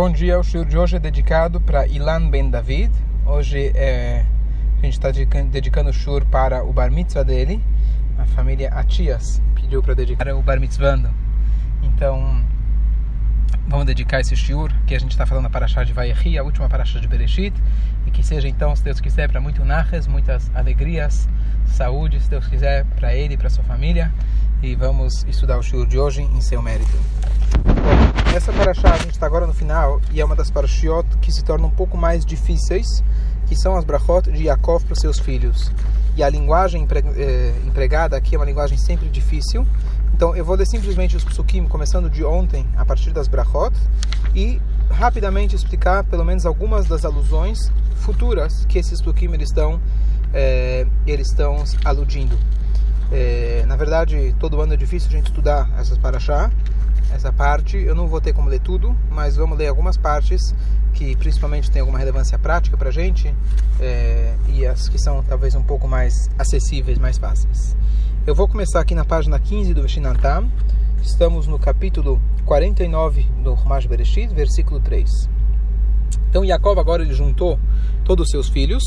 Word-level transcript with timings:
Bom 0.00 0.10
dia, 0.10 0.40
o 0.40 0.42
show 0.42 0.64
de 0.64 0.78
hoje 0.78 0.96
é 0.96 0.98
dedicado 0.98 1.60
para 1.60 1.86
Ilan 1.86 2.30
Ben 2.30 2.48
David. 2.48 2.90
Hoje 3.26 3.70
é, 3.74 4.24
a 4.78 4.86
gente 4.86 4.94
está 4.94 5.10
dedicando 5.10 5.90
o 5.90 5.92
shur 5.92 6.24
para 6.24 6.64
o 6.64 6.72
bar 6.72 6.90
mitzvah 6.90 7.22
dele. 7.22 7.62
A 8.16 8.24
família 8.24 8.70
Atias 8.70 9.42
pediu 9.54 9.82
para 9.82 9.92
dedicar 9.92 10.34
o 10.34 10.40
bar 10.40 10.58
mitzvah. 10.58 10.98
Então, 11.82 12.42
vamos 13.68 13.84
dedicar 13.84 14.20
esse 14.20 14.34
shur 14.34 14.72
que 14.86 14.94
a 14.94 14.98
gente 14.98 15.10
está 15.10 15.26
falando 15.26 15.44
a 15.44 15.50
paraxá 15.50 15.84
de 15.84 15.92
Vayechi, 15.92 16.38
a 16.38 16.42
última 16.42 16.66
paraxá 16.66 16.98
de 16.98 17.06
Bereshit. 17.06 17.52
E 18.06 18.10
que 18.10 18.22
seja 18.22 18.48
então, 18.48 18.74
se 18.74 18.82
Deus 18.82 19.02
quiser, 19.02 19.28
para 19.28 19.38
muito 19.38 19.62
narres, 19.66 20.06
muitas 20.06 20.50
alegrias, 20.54 21.28
saúde, 21.66 22.18
se 22.20 22.30
Deus 22.30 22.46
quiser, 22.46 22.86
para 22.96 23.14
ele 23.14 23.34
e 23.34 23.36
para 23.36 23.50
sua 23.50 23.64
família. 23.64 24.10
E 24.62 24.74
vamos 24.74 25.24
estudar 25.24 25.58
o 25.58 25.62
shur 25.62 25.86
de 25.86 25.98
hoje 25.98 26.22
em 26.22 26.40
seu 26.40 26.62
mérito. 26.62 27.19
Essa 28.32 28.52
paraxá 28.52 28.94
a 28.94 28.98
gente 28.98 29.10
está 29.10 29.26
agora 29.26 29.44
no 29.44 29.52
final 29.52 30.00
e 30.12 30.20
é 30.20 30.24
uma 30.24 30.36
das 30.36 30.52
parashiot 30.52 31.04
que 31.20 31.32
se 31.32 31.42
tornam 31.42 31.68
um 31.68 31.72
pouco 31.72 31.98
mais 31.98 32.24
difíceis, 32.24 32.86
que 33.48 33.56
são 33.56 33.76
as 33.76 33.84
brachot 33.84 34.30
de 34.30 34.44
Yaakov 34.44 34.84
para 34.84 34.94
seus 34.94 35.18
filhos. 35.18 35.72
E 36.16 36.22
a 36.22 36.30
linguagem 36.30 36.86
eh, 37.16 37.52
empregada 37.66 38.16
aqui 38.16 38.36
é 38.36 38.38
uma 38.38 38.44
linguagem 38.44 38.78
sempre 38.78 39.08
difícil. 39.08 39.66
Então 40.14 40.34
eu 40.36 40.44
vou 40.44 40.54
ler 40.54 40.66
simplesmente 40.66 41.16
os 41.16 41.24
psukim, 41.24 41.66
começando 41.66 42.08
de 42.08 42.24
ontem, 42.24 42.64
a 42.76 42.84
partir 42.84 43.10
das 43.10 43.26
brachot, 43.26 43.76
e 44.32 44.62
rapidamente 44.88 45.56
explicar 45.56 46.04
pelo 46.04 46.24
menos 46.24 46.46
algumas 46.46 46.86
das 46.86 47.04
alusões 47.04 47.58
futuras 47.96 48.64
que 48.66 48.78
esses 48.78 49.00
psukim 49.00 49.32
eles 49.34 49.48
estão, 49.48 49.80
eh, 50.32 50.86
eles 51.04 51.28
estão 51.28 51.64
aludindo. 51.84 52.38
Eh, 53.10 53.64
na 53.66 53.74
verdade, 53.74 54.36
todo 54.38 54.60
ano 54.60 54.74
é 54.74 54.76
difícil 54.76 55.08
a 55.08 55.12
gente 55.12 55.26
estudar 55.26 55.68
essas 55.76 55.98
paraxá, 55.98 56.48
essa 57.12 57.32
parte. 57.32 57.76
Eu 57.76 57.94
não 57.94 58.06
vou 58.06 58.20
ter 58.20 58.32
como 58.32 58.48
ler 58.48 58.60
tudo, 58.60 58.96
mas 59.10 59.36
vamos 59.36 59.58
ler 59.58 59.68
algumas 59.68 59.96
partes 59.96 60.54
que 60.92 61.16
principalmente 61.16 61.70
tem 61.70 61.80
alguma 61.80 61.98
relevância 61.98 62.38
prática 62.38 62.76
para 62.76 62.88
a 62.88 62.92
gente 62.92 63.34
é, 63.78 64.34
e 64.48 64.66
as 64.66 64.88
que 64.88 64.98
são 64.98 65.22
talvez 65.22 65.54
um 65.54 65.62
pouco 65.62 65.86
mais 65.86 66.28
acessíveis, 66.38 66.98
mais 66.98 67.18
fáceis. 67.18 67.76
Eu 68.26 68.34
vou 68.34 68.48
começar 68.48 68.80
aqui 68.80 68.94
na 68.94 69.04
página 69.04 69.38
15 69.38 69.72
do 69.72 69.82
Veshinantam. 69.82 70.50
Estamos 71.02 71.46
no 71.46 71.58
capítulo 71.58 72.20
49 72.44 73.22
do 73.42 73.54
Rumash 73.54 73.86
Bereshit, 73.86 74.34
versículo 74.34 74.80
3. 74.80 75.08
Então 76.28 76.44
Jacob 76.44 76.78
agora 76.78 77.02
ele 77.02 77.14
juntou 77.14 77.58
todos 78.04 78.26
os 78.26 78.30
seus 78.30 78.48
filhos 78.48 78.82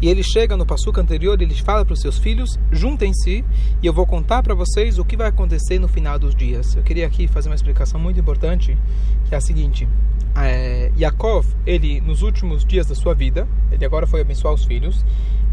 e 0.00 0.08
ele 0.08 0.22
chega 0.22 0.56
no 0.56 0.64
passuco 0.64 0.98
anterior 0.98 1.40
e 1.40 1.44
ele 1.44 1.54
fala 1.54 1.84
para 1.84 1.92
os 1.92 2.00
seus 2.00 2.18
filhos: 2.18 2.58
juntem-se 2.72 3.44
e 3.82 3.86
eu 3.86 3.92
vou 3.92 4.06
contar 4.06 4.42
para 4.42 4.54
vocês 4.54 4.98
o 4.98 5.04
que 5.04 5.16
vai 5.16 5.28
acontecer 5.28 5.78
no 5.78 5.88
final 5.88 6.18
dos 6.18 6.34
dias. 6.34 6.74
Eu 6.74 6.82
queria 6.82 7.06
aqui 7.06 7.28
fazer 7.28 7.48
uma 7.48 7.54
explicação 7.54 8.00
muito 8.00 8.18
importante 8.18 8.76
que 9.26 9.34
é 9.34 9.38
a 9.38 9.40
seguinte: 9.40 9.86
é, 10.34 10.90
Yaakov, 10.98 11.46
ele 11.66 12.00
nos 12.00 12.22
últimos 12.22 12.64
dias 12.64 12.86
da 12.86 12.94
sua 12.94 13.14
vida, 13.14 13.46
ele 13.70 13.84
agora 13.84 14.06
foi 14.06 14.20
abençoar 14.20 14.54
os 14.54 14.64
filhos. 14.64 15.04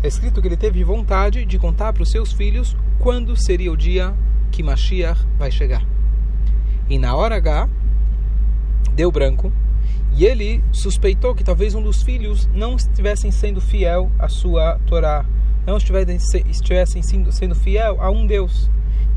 É 0.01 0.07
escrito 0.07 0.41
que 0.41 0.47
ele 0.47 0.57
teve 0.57 0.83
vontade 0.83 1.43
de 1.43 1.57
contar 1.57 1.91
para 1.91 2.03
os 2.03 2.11
seus 2.11 2.31
filhos 2.31 2.77
quando 2.99 3.35
seria 3.35 3.71
o 3.71 3.77
dia 3.77 4.13
que 4.51 4.61
Mashiach 4.61 5.25
vai 5.37 5.51
chegar. 5.51 5.83
E 6.89 6.97
na 6.97 7.15
hora 7.15 7.35
H 7.35 7.67
deu 8.93 9.11
branco 9.11 9.51
e 10.17 10.25
ele 10.25 10.63
suspeitou 10.71 11.35
que 11.35 11.43
talvez 11.43 11.75
um 11.75 11.81
dos 11.81 12.01
filhos 12.01 12.49
não 12.51 12.75
estivessem 12.75 13.29
sendo 13.29 13.61
fiel 13.61 14.11
à 14.17 14.27
sua 14.27 14.79
Torá, 14.87 15.23
não 15.65 15.77
estivessem 15.77 17.03
sendo 17.03 17.53
fiel 17.53 18.01
a 18.01 18.09
um 18.09 18.25
Deus. 18.25 18.67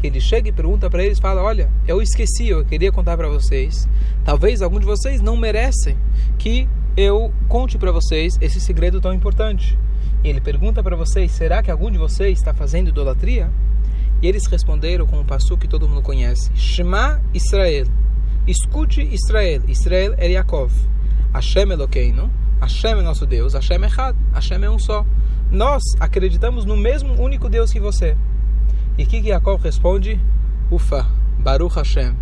Ele 0.03 0.21
chega 0.21 0.51
e 0.51 0.53
pergunta 0.53 0.91
para 0.91 1.03
eles, 1.03 1.19
fala: 1.19 1.43
"Olha, 1.43 1.71
eu 1.89 2.03
esqueci, 2.03 2.48
eu 2.48 2.65
queria 2.67 2.93
contar 2.93 3.17
para 3.17 3.28
vocês. 3.28 3.89
Talvez 4.25 4.61
algum 4.61 4.78
de 4.78 4.84
vocês 4.84 5.23
não 5.23 5.39
merecem 5.39 5.97
que 6.39 6.69
eu 6.97 7.33
conte 7.48 7.78
para 7.78 7.93
vocês 7.93 8.37
esse 8.39 8.61
segredo 8.61 9.01
tão 9.01 9.15
importante." 9.15 9.78
E 10.22 10.28
ele 10.28 10.41
pergunta 10.41 10.82
para 10.82 10.97
vocês: 10.97 11.32
"Será 11.32 11.62
que 11.62 11.71
algum 11.71 11.91
de 11.91 11.97
vocês 11.97 12.38
está 12.38 12.53
fazendo 12.53 12.88
idolatria?" 12.88 13.50
E 14.21 14.28
eles 14.28 14.44
responderam 14.47 15.06
com 15.06 15.19
um 15.19 15.25
passo 15.25 15.56
que 15.56 15.67
todo 15.67 15.88
mundo 15.88 16.03
conhece: 16.03 16.50
Shema 16.55 17.22
Israel. 17.32 17.87
Escute 18.47 19.03
Israel. 19.03 19.62
Israel 19.69 20.15
é 20.17 20.28
Yaakov. 20.28 20.73
Hashem 21.33 21.71
Elokeinu. 21.71 22.31
Hashem 22.61 22.99
é 22.99 23.03
nosso 23.03 23.27
Deus. 23.27 23.55
Hashem 23.55 23.84
é 23.84 23.87
Had. 23.87 24.17
Hashem 24.33 24.65
é 24.65 24.71
um 24.71 24.78
só. 24.78 25.05
Nós 25.51 25.83
acreditamos 25.99 26.65
no 26.65 26.77
mesmo 26.77 27.21
único 27.21 27.49
Deus 27.49 27.73
que 27.73 27.81
você. 27.81 28.17
E 28.97 29.05
o 29.05 29.06
que 29.06 29.19
Yaakov 29.19 29.62
responde? 29.62 30.21
Ufa. 30.71 31.06
Baruch 31.39 31.77
Hashem. 31.77 32.17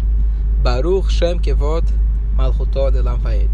Baruch 0.62 1.10
Shem 1.12 1.38
Kevod 1.38 1.86
Malchutod 2.34 2.96
Elam 2.96 3.18
Vaed. 3.18 3.50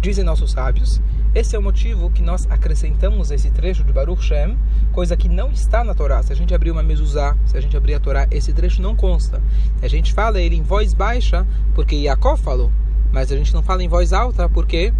Dizem 0.00 0.24
nossos 0.24 0.52
sábios 0.52 1.00
esse 1.32 1.54
é 1.54 1.58
o 1.58 1.62
motivo 1.62 2.10
que 2.10 2.22
nós 2.22 2.46
acrescentamos 2.50 3.30
esse 3.30 3.50
trecho 3.50 3.84
de 3.84 3.92
Baruch 3.92 4.22
Shem, 4.22 4.58
coisa 4.92 5.16
que 5.16 5.28
não 5.28 5.52
está 5.52 5.84
na 5.84 5.94
Torá. 5.94 6.20
Se 6.22 6.32
a 6.32 6.36
gente 6.36 6.52
abrir 6.52 6.72
uma 6.72 6.82
mezuzá, 6.82 7.36
se 7.46 7.56
a 7.56 7.60
gente 7.60 7.76
abrir 7.76 7.94
a 7.94 8.00
Torá, 8.00 8.26
esse 8.30 8.52
trecho 8.52 8.82
não 8.82 8.96
consta. 8.96 9.40
A 9.80 9.86
gente 9.86 10.12
fala 10.12 10.40
ele 10.40 10.56
em 10.56 10.62
voz 10.62 10.92
baixa 10.92 11.46
porque 11.74 11.94
Yaakov 11.94 12.40
falou, 12.40 12.72
mas 13.12 13.30
a 13.30 13.36
gente 13.36 13.54
não 13.54 13.62
fala 13.62 13.82
em 13.82 13.88
voz 13.88 14.12
alta 14.12 14.48
porque 14.48 14.92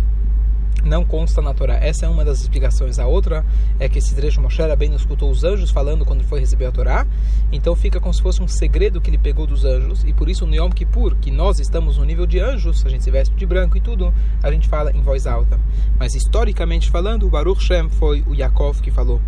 não 0.84 1.04
consta 1.04 1.42
na 1.42 1.53
Torá. 1.53 1.75
Essa 1.75 2.06
é 2.06 2.08
uma 2.08 2.25
das 2.25 2.41
explicações. 2.41 2.98
A 2.98 3.06
outra 3.06 3.44
é 3.78 3.88
que 3.88 3.98
esse 3.98 4.14
trecho 4.14 4.41
Moshe 4.41 4.60
bem 4.76 4.94
escutou 4.94 5.31
os 5.31 5.44
anjos 5.44 5.70
falando 5.70 6.04
quando 6.04 6.25
foi 6.25 6.41
receber 6.41 6.66
a 6.66 6.72
Torá. 6.72 7.06
Então 7.53 7.75
fica 7.76 8.00
como 8.00 8.12
se 8.12 8.22
fosse 8.22 8.42
um 8.42 8.48
segredo 8.48 9.00
que 9.00 9.10
ele 9.10 9.19
pegou 9.19 9.47
dos 9.47 9.64
anjos. 9.64 10.04
E 10.04 10.12
por 10.12 10.28
isso 10.28 10.47
no 10.47 10.54
Yom 10.54 10.70
Kippur, 10.70 11.16
que 11.16 11.31
nós 11.31 11.58
estamos 11.60 11.98
no 11.98 12.04
nível 12.04 12.26
de 12.26 12.41
anjos, 12.41 12.84
a 12.84 12.88
gente 12.88 13.04
se 13.04 13.10
veste 13.10 13.34
de 13.34 13.47
branco 13.47 13.76
e 13.76 13.81
tudo, 13.81 14.12
a 14.42 14.50
gente 14.50 14.69
fala 14.69 14.91
em 14.92 15.03
voz 15.03 15.26
alta. 15.26 15.60
Mas 15.98 16.14
historicamente 16.14 16.91
falando, 16.91 17.26
o 17.26 17.31
Baruch 17.31 17.62
Shem 17.62 17.88
foi 17.88 18.25
o 18.26 18.34
Yaakov 18.34 18.81
que 18.81 18.91
falou. 18.91 19.20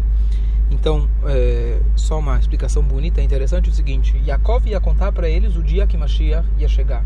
Então, 0.71 1.07
é, 1.27 1.81
só 1.95 2.19
uma 2.19 2.39
explicação 2.39 2.83
bonita 2.83 3.21
e 3.21 3.25
interessante 3.25 3.69
é 3.69 3.73
o 3.73 3.75
seguinte: 3.75 4.17
Yaakov 4.27 4.67
ia 4.67 4.81
contar 4.81 5.13
para 5.13 5.29
eles 5.29 5.55
o 5.55 5.63
dia 5.63 5.87
que 5.87 5.99
Mashiach 5.99 6.49
ia 6.59 6.69
chegar. 6.69 7.05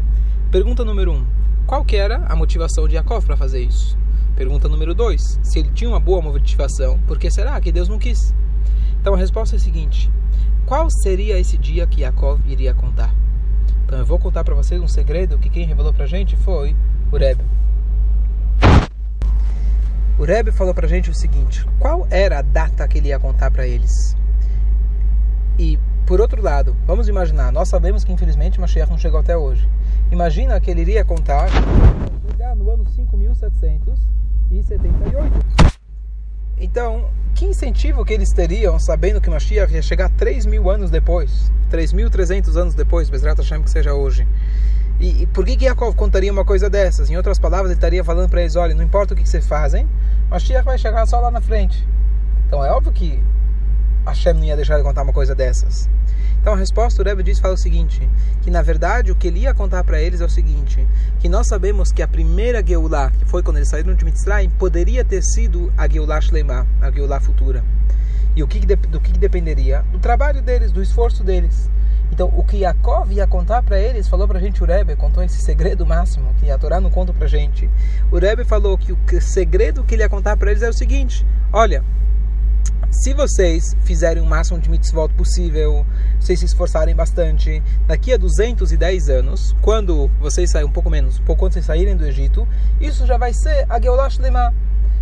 Pergunta 0.53 0.85
número 0.85 1.13
um: 1.13 1.27
qual 1.67 1.85
que 1.85 1.97
era 1.97 2.19
a 2.27 2.37
motivação 2.37 2.87
de 2.87 2.95
Yaakov 2.95 3.27
para 3.27 3.37
fazer 3.37 3.61
isso? 3.61 3.99
Pergunta 4.37 4.69
número 4.69 4.95
2. 4.95 5.41
Se 5.43 5.59
ele 5.59 5.71
tinha 5.71 5.89
uma 5.89 5.99
boa 5.99 6.21
motivação, 6.21 6.99
por 7.07 7.19
que 7.19 7.31
será 7.31 7.59
que 7.59 7.73
Deus 7.73 7.89
não 7.89 7.99
quis? 7.99 8.35
Então 9.01 9.15
a 9.15 9.17
resposta 9.17 9.57
é 9.57 9.59
a 9.59 9.61
seguinte: 9.61 10.11
qual 10.67 10.91
seria 10.91 11.39
esse 11.39 11.57
dia 11.57 11.87
que 11.87 12.03
Yaakov 12.03 12.43
iria 12.47 12.75
contar? 12.75 13.15
Então 13.87 13.99
eu 13.99 14.05
vou 14.05 14.19
contar 14.19 14.45
para 14.45 14.55
vocês 14.55 14.79
um 14.79 14.87
segredo 14.87 15.39
que 15.39 15.49
quem 15.49 15.65
revelou 15.65 15.91
para 15.91 16.05
a 16.05 16.07
gente 16.07 16.37
foi 16.37 16.77
o 17.11 17.17
Rebbe. 17.17 17.43
O 20.19 20.25
Rebbe 20.25 20.53
falou 20.53 20.75
para 20.75 20.85
a 20.85 20.89
gente 20.89 21.09
o 21.09 21.15
seguinte: 21.15 21.65
qual 21.79 22.07
era 22.11 22.41
a 22.41 22.43
data 22.43 22.87
que 22.87 22.99
ele 22.99 23.09
ia 23.09 23.19
contar 23.19 23.51
para 23.51 23.67
eles? 23.67 24.15
E 25.59 25.79
por 26.07 26.21
outro 26.21 26.43
lado, 26.43 26.77
vamos 26.87 27.09
imaginar, 27.09 27.51
nós 27.51 27.71
sabemos 27.71 28.05
que 28.05 28.13
infelizmente 28.13 28.61
Mashiach 28.61 28.91
não 28.91 28.99
chegou 28.99 29.19
até 29.19 29.35
hoje. 29.35 29.67
Imagina 30.13 30.61
que 30.61 30.71
ele 30.71 30.83
iria 30.83 31.07
contar 31.07 31.49
no 32.55 32.71
ano 32.71 32.87
5700 32.87 33.37
78. 33.37 34.26
Então, 36.59 37.11
que 37.35 37.45
incentivo 37.45 38.05
que 38.05 38.15
eles 38.15 38.31
teriam 38.31 38.79
sabendo 38.79 39.21
que 39.21 39.29
Mashiach 39.29 39.73
ia 39.73 39.83
chegar 39.83 40.09
3 40.11 40.47
mil 40.47 40.71
anos 40.71 40.91
depois, 40.91 41.53
3.300 41.71 42.57
anos 42.57 42.75
depois, 42.75 43.11
Bezrat 43.11 43.37
Hashem 43.39 43.63
que 43.63 43.71
seja 43.71 43.93
hoje. 43.93 44.27
E, 44.99 45.23
e 45.23 45.27
por 45.27 45.45
que 45.45 45.65
Yaakov 45.65 45.95
contaria 45.95 46.33
uma 46.33 46.45
coisa 46.45 46.71
dessas? 46.71 47.11
Em 47.11 47.17
outras 47.17 47.39
palavras, 47.39 47.71
ele 47.71 47.77
estaria 47.77 48.03
falando 48.03 48.31
para 48.31 48.41
eles, 48.41 48.57
olha, 48.57 48.75
não 48.75 48.83
importa 48.83 49.13
o 49.13 49.17
que, 49.17 49.23
que 49.23 49.29
vocês 49.29 49.47
fazem, 49.47 49.87
Mashiach 50.31 50.65
vai 50.65 50.79
chegar 50.79 51.07
só 51.07 51.21
lá 51.21 51.31
na 51.31 51.41
frente. 51.41 51.87
Então 52.47 52.65
é 52.65 52.71
óbvio 52.71 52.93
que 52.93 53.23
Hashem 54.07 54.35
não 54.35 54.45
ia 54.45 54.57
deixar 54.57 54.79
de 54.79 54.83
contar 54.83 55.03
uma 55.03 55.13
coisa 55.13 55.35
dessas. 55.35 55.91
Então 56.47 56.55
a 56.55 56.59
resposta 56.59 57.03
do 57.03 57.09
Rebbe 57.09 57.25
diz 57.25 57.41
fala 57.41 57.55
o 57.55 57.57
seguinte, 57.57 58.09
que 58.41 58.53
na 58.53 58.63
verdade 58.63 59.11
o 59.11 59.17
que 59.17 59.27
ele 59.27 59.41
ia 59.41 59.53
contar 59.53 59.83
para 59.83 60.01
eles 60.01 60.21
é 60.21 60.25
o 60.25 60.31
seguinte, 60.31 60.87
que 61.19 61.29
nós 61.29 61.49
sabemos 61.49 61.91
que 61.91 62.01
a 62.01 62.07
primeira 62.07 62.65
Geulah, 62.65 63.11
que 63.11 63.25
foi 63.25 63.43
quando 63.43 63.57
eles 63.57 63.69
saíram 63.69 63.93
de 63.97 64.05
Mitzrayim, 64.05 64.49
poderia 64.51 65.05
ter 65.05 65.25
sido 65.25 65.73
a 65.77 65.89
Geulah 65.89 66.21
Shleimah, 66.21 66.65
a 66.81 66.89
Geulah 66.93 67.19
futura. 67.19 67.65
E 68.37 68.45
o 68.45 68.47
que, 68.47 68.65
do 68.65 69.01
que 69.01 69.11
dependeria? 69.19 69.85
Do 69.91 69.99
trabalho 69.99 70.41
deles, 70.41 70.71
do 70.71 70.81
esforço 70.81 71.25
deles. 71.25 71.69
Então, 72.13 72.33
o 72.33 72.45
que 72.45 72.59
Yaakov 72.59 73.13
ia 73.13 73.27
contar 73.27 73.65
para 73.65 73.81
eles, 73.81 74.07
falou 74.07 74.29
para 74.29 74.39
a 74.39 74.41
gente 74.41 74.63
o 74.63 74.67
Rebbe, 74.67 74.95
contou 74.95 75.25
esse 75.25 75.41
segredo 75.41 75.85
máximo, 75.85 76.33
que 76.39 76.49
a 76.49 76.57
Torá 76.57 76.81
não 76.81 76.91
conta 76.91 77.13
para 77.13 77.27
gente. 77.27 77.69
O 78.09 78.21
Rebbe 78.21 78.45
falou 78.45 78.79
que 78.79 78.93
o 78.93 79.21
segredo 79.21 79.83
que 79.83 79.97
ele 79.97 80.05
ia 80.05 80.09
contar 80.09 80.37
para 80.37 80.53
eles 80.53 80.63
é 80.63 80.69
o 80.69 80.73
seguinte, 80.73 81.27
olha, 81.53 81.83
se 83.03 83.13
vocês 83.13 83.77
fizerem 83.85 84.23
o 84.23 84.27
máximo 84.27 84.59
de 84.59 84.71
mitzvot 84.71 85.13
possível, 85.15 85.85
vocês 86.19 86.39
se 86.39 86.47
esforçarem 86.47 86.95
bastante, 86.95 87.63
daqui 87.87 88.13
a 88.13 88.17
210 88.17 89.09
anos, 89.11 89.55
quando 89.61 90.11
vocês 90.19 90.51
saírem 90.51 90.69
um 90.69 90.73
pouco 90.73 90.89
menos, 90.89 91.19
pouco 91.21 91.41
quando 91.41 91.53
vocês 91.53 91.67
saírem 91.67 91.97
do 91.97 92.07
Egito, 92.07 92.49
isso 92.81 93.07
já 93.07 93.17
vai 93.17 93.33
ser 93.33 93.67
a 93.69 93.81
Geulah. 93.81 94.09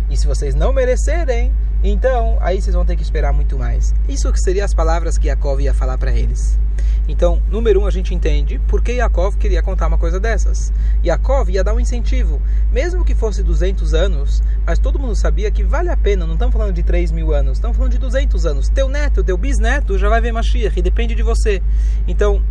E 0.09 0.17
se 0.17 0.27
vocês 0.27 0.53
não 0.53 0.73
merecerem, 0.73 1.53
então 1.83 2.37
aí 2.41 2.61
vocês 2.61 2.75
vão 2.75 2.85
ter 2.85 2.95
que 2.95 3.01
esperar 3.01 3.33
muito 3.33 3.57
mais. 3.57 3.93
Isso 4.09 4.31
que 4.31 4.39
seriam 4.39 4.65
as 4.65 4.73
palavras 4.73 5.17
que 5.17 5.27
Yaakov 5.27 5.61
ia 5.61 5.73
falar 5.73 5.97
para 5.97 6.11
eles. 6.11 6.59
Então, 7.07 7.41
número 7.49 7.81
um, 7.81 7.85
a 7.85 7.91
gente 7.91 8.13
entende 8.13 8.59
por 8.67 8.81
que 8.81 8.93
Yaakov 8.93 9.37
queria 9.37 9.61
contar 9.61 9.87
uma 9.87 9.97
coisa 9.97 10.19
dessas. 10.19 10.73
Yaakov 11.03 11.49
ia 11.49 11.63
dar 11.63 11.73
um 11.73 11.79
incentivo, 11.79 12.41
mesmo 12.71 13.05
que 13.05 13.13
fosse 13.13 13.43
200 13.43 13.93
anos, 13.93 14.41
mas 14.65 14.79
todo 14.79 14.99
mundo 14.99 15.15
sabia 15.15 15.51
que 15.51 15.63
vale 15.63 15.89
a 15.89 15.97
pena, 15.97 16.25
não 16.25 16.33
estamos 16.33 16.53
falando 16.53 16.73
de 16.73 16.83
3 16.83 17.11
mil 17.11 17.33
anos, 17.33 17.57
estamos 17.57 17.77
falando 17.77 17.91
de 17.91 17.99
200 17.99 18.45
anos. 18.45 18.69
Teu 18.69 18.89
neto, 18.89 19.23
teu 19.23 19.37
bisneto 19.37 19.97
já 19.97 20.09
vai 20.09 20.21
ver 20.21 20.31
Mashiach 20.31 20.77
e 20.77 20.81
depende 20.81 21.13
de 21.15 21.23
você. 21.23 21.61
Então, 22.07 22.41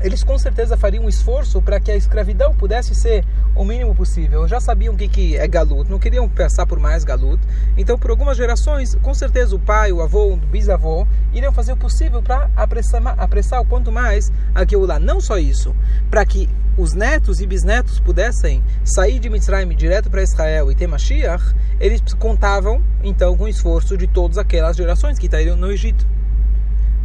eles 0.00 0.22
com 0.22 0.38
certeza 0.38 0.76
fariam 0.76 1.04
um 1.04 1.08
esforço 1.08 1.60
para 1.62 1.80
que 1.80 1.90
a 1.90 1.96
escravidão 1.96 2.54
pudesse 2.54 2.94
ser 2.94 3.24
o 3.54 3.64
mínimo 3.64 3.94
possível. 3.94 4.46
Já 4.46 4.60
sabiam 4.60 4.94
o 4.94 4.96
que, 4.96 5.08
que 5.08 5.36
é 5.36 5.46
galut, 5.48 5.90
não 5.90 5.98
queriam 5.98 6.28
passar 6.28 6.66
por 6.66 6.78
mais 6.78 7.04
galut. 7.04 7.40
Então, 7.76 7.98
por 7.98 8.10
algumas 8.10 8.36
gerações, 8.36 8.94
com 8.96 9.14
certeza 9.14 9.54
o 9.54 9.58
pai, 9.58 9.92
o 9.92 10.02
avô, 10.02 10.32
o 10.32 10.36
bisavô 10.36 11.06
iriam 11.32 11.52
fazer 11.52 11.72
o 11.72 11.76
possível 11.76 12.22
para 12.22 12.50
apressar, 12.56 13.02
apressar 13.18 13.60
o 13.60 13.66
quanto 13.66 13.90
mais 13.90 14.30
aquilo 14.54 14.86
lá. 14.86 14.98
Não 14.98 15.20
só 15.20 15.38
isso, 15.38 15.74
para 16.10 16.24
que 16.24 16.48
os 16.76 16.92
netos 16.92 17.40
e 17.40 17.46
bisnetos 17.46 17.98
pudessem 17.98 18.62
sair 18.84 19.18
de 19.18 19.30
Mitzrayim 19.30 19.68
direto 19.74 20.10
para 20.10 20.22
Israel 20.22 20.70
e 20.70 20.74
ter 20.74 20.86
Mashiach, 20.86 21.54
eles 21.80 22.02
contavam 22.18 22.82
então 23.02 23.36
com 23.36 23.44
o 23.44 23.48
esforço 23.48 23.96
de 23.96 24.06
todas 24.06 24.36
aquelas 24.36 24.76
gerações 24.76 25.18
que 25.18 25.26
estariam 25.26 25.56
no 25.56 25.70
Egito. 25.70 26.15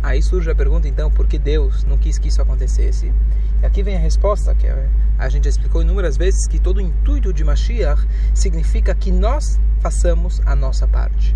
Aí 0.04 0.22
surge 0.22 0.50
a 0.50 0.56
pergunta 0.56 0.88
então, 0.88 1.12
por 1.12 1.28
que 1.28 1.38
Deus 1.38 1.84
não 1.84 1.98
quis 1.98 2.18
que 2.18 2.28
isso 2.28 2.42
acontecesse? 2.42 3.14
E 3.62 3.66
aqui 3.66 3.84
vem 3.84 3.96
a 3.96 4.00
resposta 4.00 4.56
que 4.56 4.68
a 5.18 5.30
gente 5.30 5.48
explicou 5.48 5.84
inúmeras 5.84 6.18
vezes 6.18 6.48
que 6.48 6.60
todo 6.60 6.78
o 6.78 6.82
intuito 6.82 7.32
de 7.32 7.44
Mashiach 7.44 8.08
significa 8.34 8.96
que 8.96 9.12
nós 9.12 9.60
façamos 9.80 10.42
a 10.46 10.56
nossa 10.56 10.88
parte. 10.88 11.36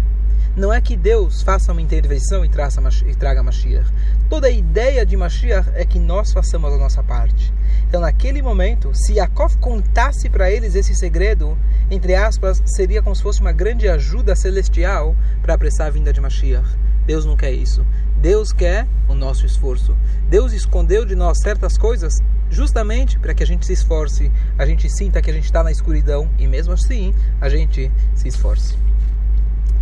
Não 0.56 0.72
é 0.72 0.80
que 0.80 0.96
Deus 0.96 1.42
faça 1.42 1.72
uma 1.72 1.82
intervenção 1.82 2.46
e, 2.46 2.50
traça, 2.50 2.82
e 3.06 3.14
traga 3.14 3.44
Mashiach. 3.44 3.92
Toda 4.30 4.48
a 4.48 4.52
ideia 4.52 5.06
de 5.06 5.18
Mashiach 5.18 5.70
é 5.76 5.86
que 5.86 6.00
nós 6.00 6.32
façamos 6.32 6.74
a 6.74 6.78
nossa 6.78 7.04
parte. 7.04 7.54
Então, 7.88 8.00
naquele 8.00 8.42
momento, 8.42 8.92
se 8.94 9.14
Yaakov 9.14 9.58
contasse 9.58 10.30
para 10.30 10.50
eles 10.50 10.74
esse 10.74 10.96
segredo, 10.96 11.58
entre 11.92 12.16
aspas, 12.16 12.64
seria 12.66 13.04
como 13.04 13.16
se 13.16 13.22
fosse 13.22 13.42
uma 13.42 13.52
grande 13.52 13.88
ajuda 13.88 14.36
celestial 14.36 15.16
para 15.42 15.54
apressar 15.54 15.88
a 15.88 15.92
vinda 15.92 16.12
de 16.12 16.22
Mashiach. 16.22 16.68
Deus 17.06 17.26
não 17.26 17.38
quer 17.38 17.52
isso. 17.52 17.86
Deus 18.18 18.52
quer 18.52 18.88
o 19.08 19.14
nosso 19.14 19.46
esforço. 19.46 19.96
Deus 20.30 20.54
escondeu 20.54 21.06
de 21.06 21.16
nós 21.16 21.40
certas 21.42 21.78
coisas 21.78 22.14
justamente 22.50 23.20
para 23.20 23.34
que 23.34 23.44
a 23.44 23.46
gente 23.46 23.66
se 23.66 23.74
esforce, 23.74 24.32
a 24.58 24.66
gente 24.66 24.90
sinta 24.90 25.22
que 25.22 25.30
a 25.30 25.34
gente 25.34 25.46
está 25.46 25.64
na 25.64 25.72
escuridão 25.72 26.30
e 26.38 26.48
mesmo 26.48 26.74
assim 26.74 27.14
a 27.42 27.50
gente 27.50 27.92
se 28.14 28.28
esforce. 28.28 28.78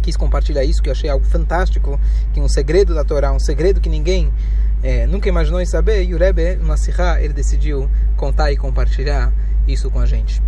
Quis 0.01 0.17
compartilhar 0.17 0.63
isso 0.63 0.81
que 0.81 0.89
eu 0.89 0.93
achei 0.93 1.09
algo 1.09 1.25
fantástico, 1.25 1.99
que 2.33 2.41
um 2.41 2.49
segredo 2.49 2.93
da 2.93 3.03
Torá, 3.03 3.31
um 3.31 3.39
segredo 3.39 3.79
que 3.79 3.89
ninguém 3.89 4.33
é, 4.81 5.07
nunca 5.07 5.29
imaginou 5.29 5.61
em 5.61 5.65
saber. 5.65 6.03
E 6.03 6.13
o 6.13 6.17
Rebbe, 6.17 6.59
Sihá, 6.77 7.21
ele 7.21 7.33
decidiu 7.33 7.89
contar 8.17 8.51
e 8.51 8.57
compartilhar 8.57 9.31
isso 9.65 9.89
com 9.89 9.99
a 9.99 10.05
gente. 10.05 10.41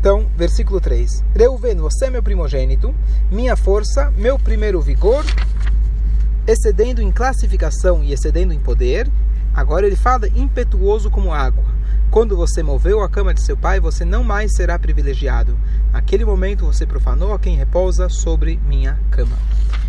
Então, 0.00 0.26
versículo 0.36 0.80
3. 0.80 1.24
Reuven, 1.34 1.76
você 1.76 2.06
é 2.06 2.10
meu 2.10 2.22
primogênito, 2.22 2.94
minha 3.30 3.56
força, 3.56 4.12
meu 4.16 4.38
primeiro 4.38 4.80
vigor, 4.80 5.24
excedendo 6.46 7.02
em 7.02 7.10
classificação 7.10 8.02
e 8.02 8.12
excedendo 8.12 8.52
em 8.52 8.60
poder. 8.60 9.08
Agora 9.52 9.86
ele 9.86 9.96
fala 9.96 10.28
impetuoso 10.28 11.10
como 11.10 11.32
água. 11.32 11.64
Quando 12.10 12.36
você 12.36 12.62
moveu 12.62 13.02
a 13.02 13.08
cama 13.08 13.34
de 13.34 13.42
seu 13.42 13.56
pai, 13.56 13.80
você 13.80 14.04
não 14.04 14.22
mais 14.22 14.52
será 14.54 14.78
privilegiado. 14.78 15.58
Naquele 15.92 16.24
momento 16.24 16.64
você 16.64 16.86
profanou 16.86 17.34
a 17.34 17.38
quem 17.38 17.56
repousa 17.56 18.08
sobre 18.08 18.58
minha 18.66 18.98
cama. 19.10 19.36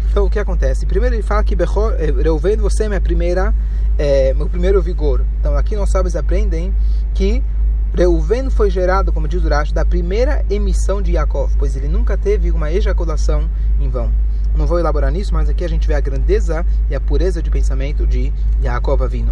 Então 0.10 0.26
o 0.26 0.30
que 0.30 0.40
acontece? 0.40 0.88
Primeiro 0.88 1.16
ele 1.16 1.24
fala 1.24 1.44
que 1.44 1.54
eh, 1.54 2.22
Reuven, 2.24 2.58
você 2.58 2.86
é 2.86 2.88
minha 2.88 3.00
primeira, 3.00 3.54
é, 3.98 4.34
meu 4.34 4.50
primeiro 4.50 4.82
vigor. 4.82 5.24
Então 5.40 5.56
aqui 5.56 5.76
nós 5.76 5.92
sábios 5.92 6.16
aprendem 6.16 6.74
que 7.14 7.44
Reuven 7.94 8.50
foi 8.50 8.70
gerado, 8.70 9.12
como 9.12 9.28
diz 9.28 9.44
Urash, 9.44 9.72
da 9.72 9.84
primeira 9.84 10.46
emissão 10.50 11.02
de 11.02 11.14
Yaakov, 11.14 11.54
pois 11.58 11.76
ele 11.76 11.88
nunca 11.88 12.18
teve 12.18 12.52
uma 12.52 12.72
ejaculação 12.72 13.50
em 13.80 13.90
vão. 13.90 14.12
Não 14.56 14.68
vou 14.68 14.80
elaborar 14.80 15.12
nisso, 15.12 15.34
mas 15.34 15.50
aqui 15.50 15.64
a 15.64 15.70
gente 15.70 15.88
vê 15.88 15.94
a 15.94 16.00
grandeza 16.00 16.66
e 16.90 16.96
a 16.96 17.00
pureza 17.00 17.42
de 17.42 17.50
pensamento 17.50 18.06
de 18.06 18.32
Yaakov 18.64 19.04
Avino. 19.04 19.32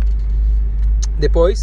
Depois, 1.17 1.57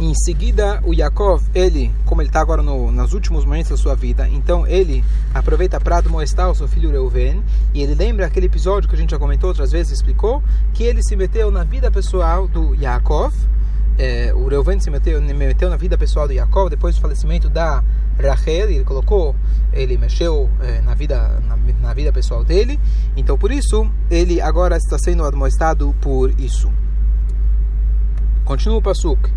em 0.00 0.14
seguida, 0.14 0.80
o 0.84 0.94
Yaakov, 0.94 1.42
ele, 1.54 1.92
como 2.04 2.22
ele 2.22 2.28
está 2.28 2.40
agora 2.40 2.62
no, 2.62 2.92
nos 2.92 3.12
últimos 3.14 3.44
momentos 3.44 3.70
da 3.70 3.76
sua 3.76 3.94
vida, 3.94 4.28
então 4.28 4.66
ele 4.66 5.04
aproveita 5.34 5.80
para 5.80 5.98
admoestar 5.98 6.50
o 6.50 6.54
seu 6.54 6.68
filho 6.68 6.90
Reuven, 6.90 7.42
e 7.74 7.82
ele 7.82 7.94
lembra 7.94 8.26
aquele 8.26 8.46
episódio 8.46 8.88
que 8.88 8.94
a 8.94 8.98
gente 8.98 9.10
já 9.10 9.18
comentou 9.18 9.48
outras 9.48 9.72
vezes, 9.72 9.92
explicou, 9.92 10.42
que 10.72 10.84
ele 10.84 11.02
se 11.02 11.16
meteu 11.16 11.50
na 11.50 11.64
vida 11.64 11.90
pessoal 11.90 12.46
do 12.46 12.74
Yaakov, 12.74 13.34
é, 13.98 14.32
o 14.32 14.46
Reuven 14.46 14.78
se 14.78 14.90
meteu, 14.90 15.20
meteu 15.20 15.68
na 15.68 15.76
vida 15.76 15.98
pessoal 15.98 16.28
de 16.28 16.36
Jacob 16.36 16.70
depois 16.70 16.94
do 16.94 17.00
falecimento 17.00 17.48
da 17.48 17.82
Rachel, 18.16 18.70
ele 18.70 18.84
colocou, 18.84 19.34
ele 19.72 19.98
mexeu 19.98 20.48
é, 20.60 20.80
na 20.80 20.94
vida 20.94 21.40
na, 21.46 21.56
na, 21.56 21.94
vida 21.94 22.12
pessoal 22.12 22.44
dele. 22.44 22.78
Então 23.16 23.36
por 23.36 23.50
isso 23.50 23.90
ele 24.08 24.40
agora 24.40 24.76
está 24.76 24.96
sendo 24.98 25.24
admoestado 25.24 25.94
por 26.00 26.30
isso. 26.38 26.70
Continua 28.44 28.78
o 28.78 28.82
pasuk. 28.82 29.30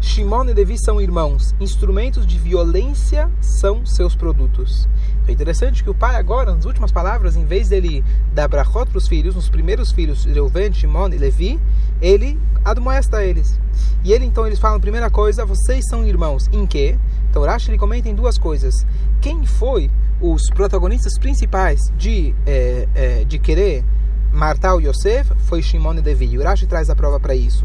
Shimon 0.00 0.48
e 0.48 0.54
Levi 0.54 0.76
são 0.78 1.00
irmãos. 1.00 1.54
Instrumentos 1.60 2.26
de 2.26 2.38
violência 2.38 3.30
são 3.40 3.84
seus 3.86 4.16
produtos. 4.16 4.88
É 5.30 5.32
interessante 5.32 5.84
que 5.84 5.88
o 5.88 5.94
pai 5.94 6.16
agora, 6.16 6.52
nas 6.52 6.64
últimas 6.64 6.90
palavras, 6.90 7.36
em 7.36 7.44
vez 7.44 7.68
dele 7.68 8.04
dar 8.34 8.48
brachot 8.48 8.90
para 8.90 8.98
os 8.98 9.06
filhos, 9.06 9.36
nos 9.36 9.48
primeiros 9.48 9.92
filhos, 9.92 10.24
Reuven, 10.24 10.72
Shimon 10.72 11.10
e 11.10 11.18
Levi, 11.18 11.60
ele 12.02 12.36
admoesta 12.64 13.24
eles. 13.24 13.56
E 14.02 14.12
ele 14.12 14.24
então 14.24 14.44
eles 14.44 14.58
falam, 14.58 14.80
primeira 14.80 15.08
coisa, 15.08 15.44
vocês 15.44 15.84
são 15.88 16.04
irmãos. 16.04 16.48
Em 16.52 16.66
que? 16.66 16.98
Então 17.30 17.44
Rashi 17.44 17.70
ele 17.70 17.78
comenta 17.78 18.08
em 18.08 18.14
duas 18.14 18.38
coisas. 18.38 18.74
Quem 19.20 19.46
foi 19.46 19.88
os 20.20 20.50
protagonistas 20.50 21.16
principais 21.16 21.78
de, 21.96 22.34
é, 22.44 22.88
é, 22.92 23.24
de 23.24 23.38
querer 23.38 23.84
matar 24.32 24.74
o 24.74 24.80
Yosef 24.80 25.30
foi 25.46 25.62
Shimon 25.62 25.94
e 25.94 26.00
Levi. 26.00 26.26
E 26.26 26.38
o 26.38 26.42
Rashi 26.42 26.66
traz 26.66 26.90
a 26.90 26.96
prova 26.96 27.20
para 27.20 27.36
isso. 27.36 27.64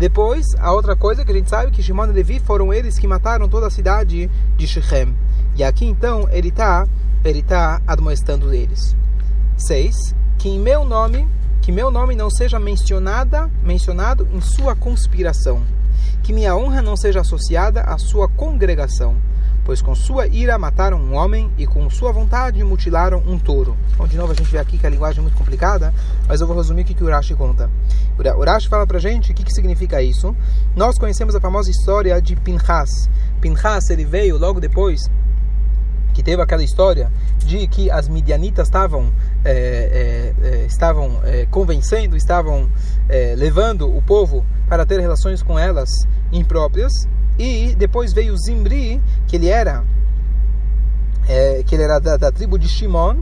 Depois, 0.00 0.46
a 0.58 0.72
outra 0.72 0.96
coisa 0.96 1.26
que 1.26 1.30
a 1.30 1.34
gente 1.34 1.50
sabe 1.50 1.70
que 1.70 1.82
Shimon 1.82 2.06
e 2.06 2.12
Levi 2.12 2.40
foram 2.40 2.72
eles 2.72 2.98
que 2.98 3.06
mataram 3.06 3.46
toda 3.46 3.66
a 3.66 3.70
cidade 3.70 4.30
de 4.56 4.66
Shechem. 4.66 5.14
E 5.54 5.62
aqui 5.62 5.84
então 5.84 6.26
ele 6.32 6.48
está 6.48 6.88
ele 7.22 7.42
tá 7.42 7.82
admoestando 7.86 8.50
eles. 8.54 8.96
6. 9.58 9.94
Que 10.38 10.48
em 10.48 10.58
meu 10.58 10.86
nome, 10.86 11.28
que 11.60 11.70
meu 11.70 11.90
nome 11.90 12.16
não 12.16 12.30
seja 12.30 12.58
mencionada, 12.58 13.50
mencionado 13.62 14.26
em 14.32 14.40
sua 14.40 14.74
conspiração. 14.74 15.62
Que 16.22 16.32
minha 16.32 16.56
honra 16.56 16.80
não 16.80 16.96
seja 16.96 17.20
associada 17.20 17.82
à 17.82 17.98
sua 17.98 18.26
congregação 18.26 19.18
pois 19.64 19.82
com 19.82 19.94
sua 19.94 20.26
ira 20.26 20.58
mataram 20.58 20.98
um 20.98 21.14
homem 21.14 21.50
e 21.56 21.66
com 21.66 21.88
sua 21.90 22.12
vontade 22.12 22.62
mutilaram 22.64 23.22
um 23.26 23.38
touro. 23.38 23.76
Então, 23.92 24.06
de 24.06 24.16
novo, 24.16 24.32
a 24.32 24.34
gente 24.34 24.50
vê 24.50 24.58
aqui 24.58 24.78
que 24.78 24.86
a 24.86 24.90
linguagem 24.90 25.20
é 25.20 25.22
muito 25.22 25.36
complicada, 25.36 25.92
mas 26.26 26.40
eu 26.40 26.46
vou 26.46 26.56
resumir 26.56 26.82
o 26.82 26.84
que, 26.84 26.94
que 26.94 27.04
Urashi 27.04 27.34
conta. 27.34 27.70
Urashi 28.36 28.68
fala 28.68 28.86
pra 28.86 28.98
gente 28.98 29.32
o 29.32 29.34
que, 29.34 29.44
que 29.44 29.52
significa 29.52 30.02
isso. 30.02 30.34
Nós 30.74 30.98
conhecemos 30.98 31.34
a 31.34 31.40
famosa 31.40 31.70
história 31.70 32.20
de 32.20 32.36
Pinchas. 32.36 33.08
Pinchas, 33.40 33.90
ele 33.90 34.04
veio 34.04 34.38
logo 34.38 34.60
depois 34.60 35.00
que 36.12 36.22
teve 36.22 36.42
aquela 36.42 36.62
história 36.62 37.10
de 37.38 37.66
que 37.66 37.90
as 37.90 38.08
midianitas 38.08 38.68
estavam 38.68 39.12
é, 39.44 40.34
é, 40.42 40.46
é, 40.46 40.66
estavam 40.66 41.20
é, 41.24 41.46
convencendo, 41.46 42.16
estavam 42.16 42.68
é, 43.08 43.34
levando 43.36 43.88
o 43.88 44.02
povo 44.02 44.44
para 44.68 44.84
ter 44.84 45.00
relações 45.00 45.42
com 45.42 45.58
elas 45.58 45.88
impróprias 46.32 46.92
e 47.40 47.74
depois 47.74 48.12
veio 48.12 48.36
Zimri, 48.36 49.00
que 49.26 49.36
ele 49.36 49.48
era 49.48 49.82
é, 51.26 51.62
que 51.64 51.74
ele 51.74 51.84
era 51.84 51.98
da, 51.98 52.18
da, 52.18 52.30
tribo 52.30 52.58
de 52.58 52.68
Shimon, 52.68 53.16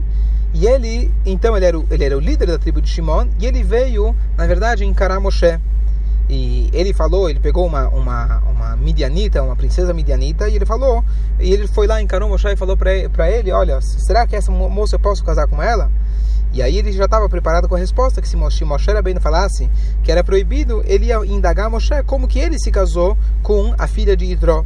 e 0.53 0.67
ele, 0.67 1.09
então 1.25 1.55
ele 1.55 1.65
era, 1.65 1.79
o, 1.79 1.87
ele 1.89 2.03
era 2.03 2.17
o 2.17 2.19
líder 2.19 2.47
da 2.47 2.57
tribo 2.57 2.81
de 2.81 2.89
Shimon, 2.89 3.27
e 3.39 3.45
ele 3.45 3.63
veio, 3.63 4.13
na 4.35 4.45
verdade, 4.45 4.83
encarar 4.83 5.21
Moshe. 5.21 5.57
E 6.27 6.69
ele 6.73 6.93
falou, 6.93 7.29
ele 7.29 7.39
pegou 7.39 7.65
uma, 7.65 7.87
uma, 7.87 8.39
uma 8.39 8.75
midianita, 8.75 9.41
uma 9.41 9.55
princesa 9.55 9.93
midianita, 9.93 10.49
e 10.49 10.55
ele 10.55 10.65
falou, 10.65 11.03
e 11.39 11.53
ele 11.53 11.65
foi 11.65 11.87
lá, 11.87 12.01
encarou 12.01 12.27
Moshe 12.27 12.47
e 12.47 12.57
falou 12.57 12.75
para 12.75 13.31
ele, 13.31 13.51
olha, 13.51 13.79
será 13.79 14.27
que 14.27 14.35
essa 14.35 14.51
moça 14.51 14.95
eu 14.95 14.99
posso 14.99 15.23
casar 15.23 15.47
com 15.47 15.63
ela? 15.63 15.89
E 16.51 16.61
aí 16.61 16.77
ele 16.77 16.91
já 16.91 17.05
estava 17.05 17.29
preparado 17.29 17.67
com 17.67 17.75
a 17.75 17.77
resposta, 17.77 18.21
que 18.21 18.27
se 18.27 18.35
Moshe, 18.35 18.65
Moshe 18.65 19.01
bem 19.03 19.19
falasse 19.19 19.69
que 20.03 20.11
era 20.11 20.23
proibido, 20.23 20.81
ele 20.85 21.07
ia 21.07 21.17
indagar 21.25 21.69
Moshe 21.69 22.01
como 22.05 22.27
que 22.27 22.39
ele 22.39 22.57
se 22.59 22.71
casou 22.71 23.17
com 23.43 23.73
a 23.77 23.87
filha 23.87 24.17
de 24.17 24.25
Idró. 24.25 24.65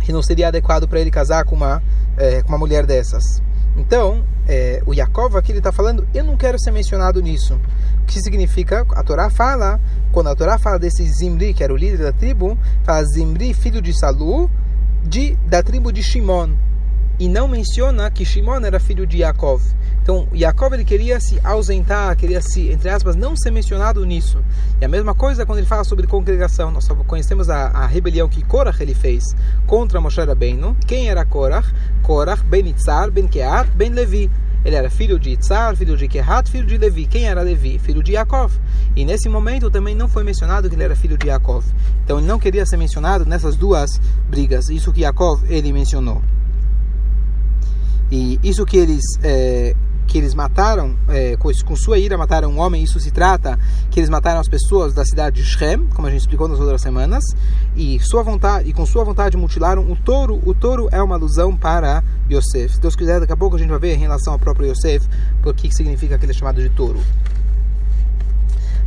Que 0.00 0.12
não 0.12 0.22
seria 0.22 0.48
adequado 0.48 0.88
para 0.88 1.00
ele 1.00 1.10
casar 1.10 1.44
com 1.44 1.54
uma, 1.54 1.82
é, 2.16 2.42
com 2.42 2.48
uma 2.48 2.58
mulher 2.58 2.84
dessas. 2.84 3.42
Então, 3.76 4.24
é, 4.48 4.82
o 4.86 4.94
Yaakov 4.94 5.36
aqui 5.36 5.52
ele 5.52 5.58
está 5.58 5.70
falando, 5.70 6.08
eu 6.12 6.24
não 6.24 6.36
quero 6.36 6.58
ser 6.58 6.72
mencionado 6.72 7.20
nisso. 7.20 7.60
O 8.02 8.06
que 8.06 8.20
significa? 8.20 8.84
A 8.90 9.02
Torá 9.04 9.30
fala, 9.30 9.78
quando 10.10 10.28
a 10.28 10.34
Torá 10.34 10.58
fala 10.58 10.78
desse 10.78 11.04
Zimri, 11.04 11.54
que 11.54 11.62
era 11.62 11.72
o 11.72 11.76
líder 11.76 11.98
da 11.98 12.12
tribo, 12.12 12.58
fala 12.82 13.04
Zimri, 13.04 13.54
filho 13.54 13.80
de 13.80 13.96
Salu, 13.96 14.50
de, 15.04 15.36
da 15.46 15.62
tribo 15.62 15.92
de 15.92 16.02
Shimon. 16.02 16.56
e 17.20 17.28
não 17.28 17.48
menciona 17.48 18.10
que 18.10 18.24
Shimon 18.24 18.64
era 18.64 18.80
filho 18.80 19.06
de 19.06 19.18
Yaakov. 19.18 19.62
Então, 20.08 20.26
Yaakov 20.34 20.72
ele 20.72 20.86
queria 20.86 21.20
se 21.20 21.38
ausentar, 21.44 22.16
queria 22.16 22.40
se, 22.40 22.70
entre 22.70 22.88
aspas, 22.88 23.14
não 23.14 23.36
ser 23.36 23.50
mencionado 23.50 24.06
nisso. 24.06 24.42
E 24.80 24.84
a 24.86 24.88
mesma 24.88 25.14
coisa 25.14 25.44
quando 25.44 25.58
ele 25.58 25.66
fala 25.66 25.84
sobre 25.84 26.06
congregação. 26.06 26.70
Nós 26.70 26.88
conhecemos 27.06 27.50
a, 27.50 27.66
a 27.66 27.86
rebelião 27.86 28.26
que 28.26 28.42
Korach 28.42 28.82
ele 28.82 28.94
fez 28.94 29.22
contra 29.66 30.00
Moshe 30.00 30.18
Rabbeinu. 30.18 30.74
Quem 30.86 31.10
era 31.10 31.26
Korach? 31.26 31.70
Korach 32.02 32.42
ben 32.44 32.66
Itzar, 32.68 33.10
ben 33.10 33.28
Keat, 33.28 33.70
ben 33.76 33.90
Levi. 33.90 34.30
Ele 34.64 34.76
era 34.76 34.88
filho 34.88 35.18
de 35.18 35.32
Itzar, 35.32 35.76
filho 35.76 35.94
de 35.94 36.08
Kehat, 36.08 36.50
filho 36.50 36.66
de 36.66 36.78
Levi. 36.78 37.04
Quem 37.04 37.24
era 37.26 37.42
Levi? 37.42 37.78
Filho 37.78 38.02
de 38.02 38.12
Yaakov. 38.12 38.58
E 38.96 39.04
nesse 39.04 39.28
momento 39.28 39.70
também 39.70 39.94
não 39.94 40.08
foi 40.08 40.24
mencionado 40.24 40.70
que 40.70 40.74
ele 40.74 40.84
era 40.84 40.96
filho 40.96 41.18
de 41.18 41.26
Yaakov. 41.26 41.66
Então 42.02 42.16
ele 42.16 42.26
não 42.26 42.38
queria 42.38 42.64
ser 42.64 42.78
mencionado 42.78 43.26
nessas 43.26 43.56
duas 43.56 44.00
brigas. 44.26 44.70
Isso 44.70 44.90
que 44.90 45.02
Yaakov 45.02 45.44
ele 45.50 45.70
mencionou. 45.70 46.22
E 48.10 48.40
isso 48.42 48.64
que 48.64 48.78
eles 48.78 49.02
é, 49.22 49.76
que 50.08 50.16
eles 50.16 50.34
mataram, 50.34 50.96
é, 51.06 51.36
com, 51.36 51.76
sua 51.76 51.98
ira 51.98 52.16
mataram 52.16 52.50
um 52.50 52.58
homem, 52.58 52.82
isso 52.82 52.98
se 52.98 53.10
trata 53.10 53.58
que 53.90 54.00
eles 54.00 54.08
mataram 54.08 54.40
as 54.40 54.48
pessoas 54.48 54.94
da 54.94 55.04
cidade 55.04 55.42
de 55.42 55.44
Shem, 55.44 55.86
como 55.94 56.08
a 56.08 56.10
gente 56.10 56.22
explicou 56.22 56.48
nas 56.48 56.58
outras 56.58 56.80
semanas, 56.80 57.22
e 57.76 58.00
sua 58.00 58.22
vontade 58.22 58.68
e 58.68 58.72
com 58.72 58.86
sua 58.86 59.04
vontade 59.04 59.36
mutilaram 59.36 59.82
o 59.92 59.94
touro. 59.94 60.40
O 60.46 60.54
touro 60.54 60.88
é 60.90 61.00
uma 61.02 61.14
alusão 61.14 61.54
para 61.54 62.02
Yosef. 62.30 62.74
Se 62.74 62.80
Deus 62.80 62.96
quiser, 62.96 63.20
daqui 63.20 63.32
a 63.32 63.36
pouco 63.36 63.56
a 63.56 63.58
gente 63.58 63.68
vai 63.68 63.78
ver 63.78 63.94
em 63.94 63.98
relação 63.98 64.32
ao 64.32 64.38
próprio 64.38 64.70
Yosef, 64.70 65.06
por 65.42 65.54
que 65.54 65.70
significa 65.70 66.14
aquele 66.14 66.32
chamado 66.32 66.62
de 66.62 66.70
touro. 66.70 67.00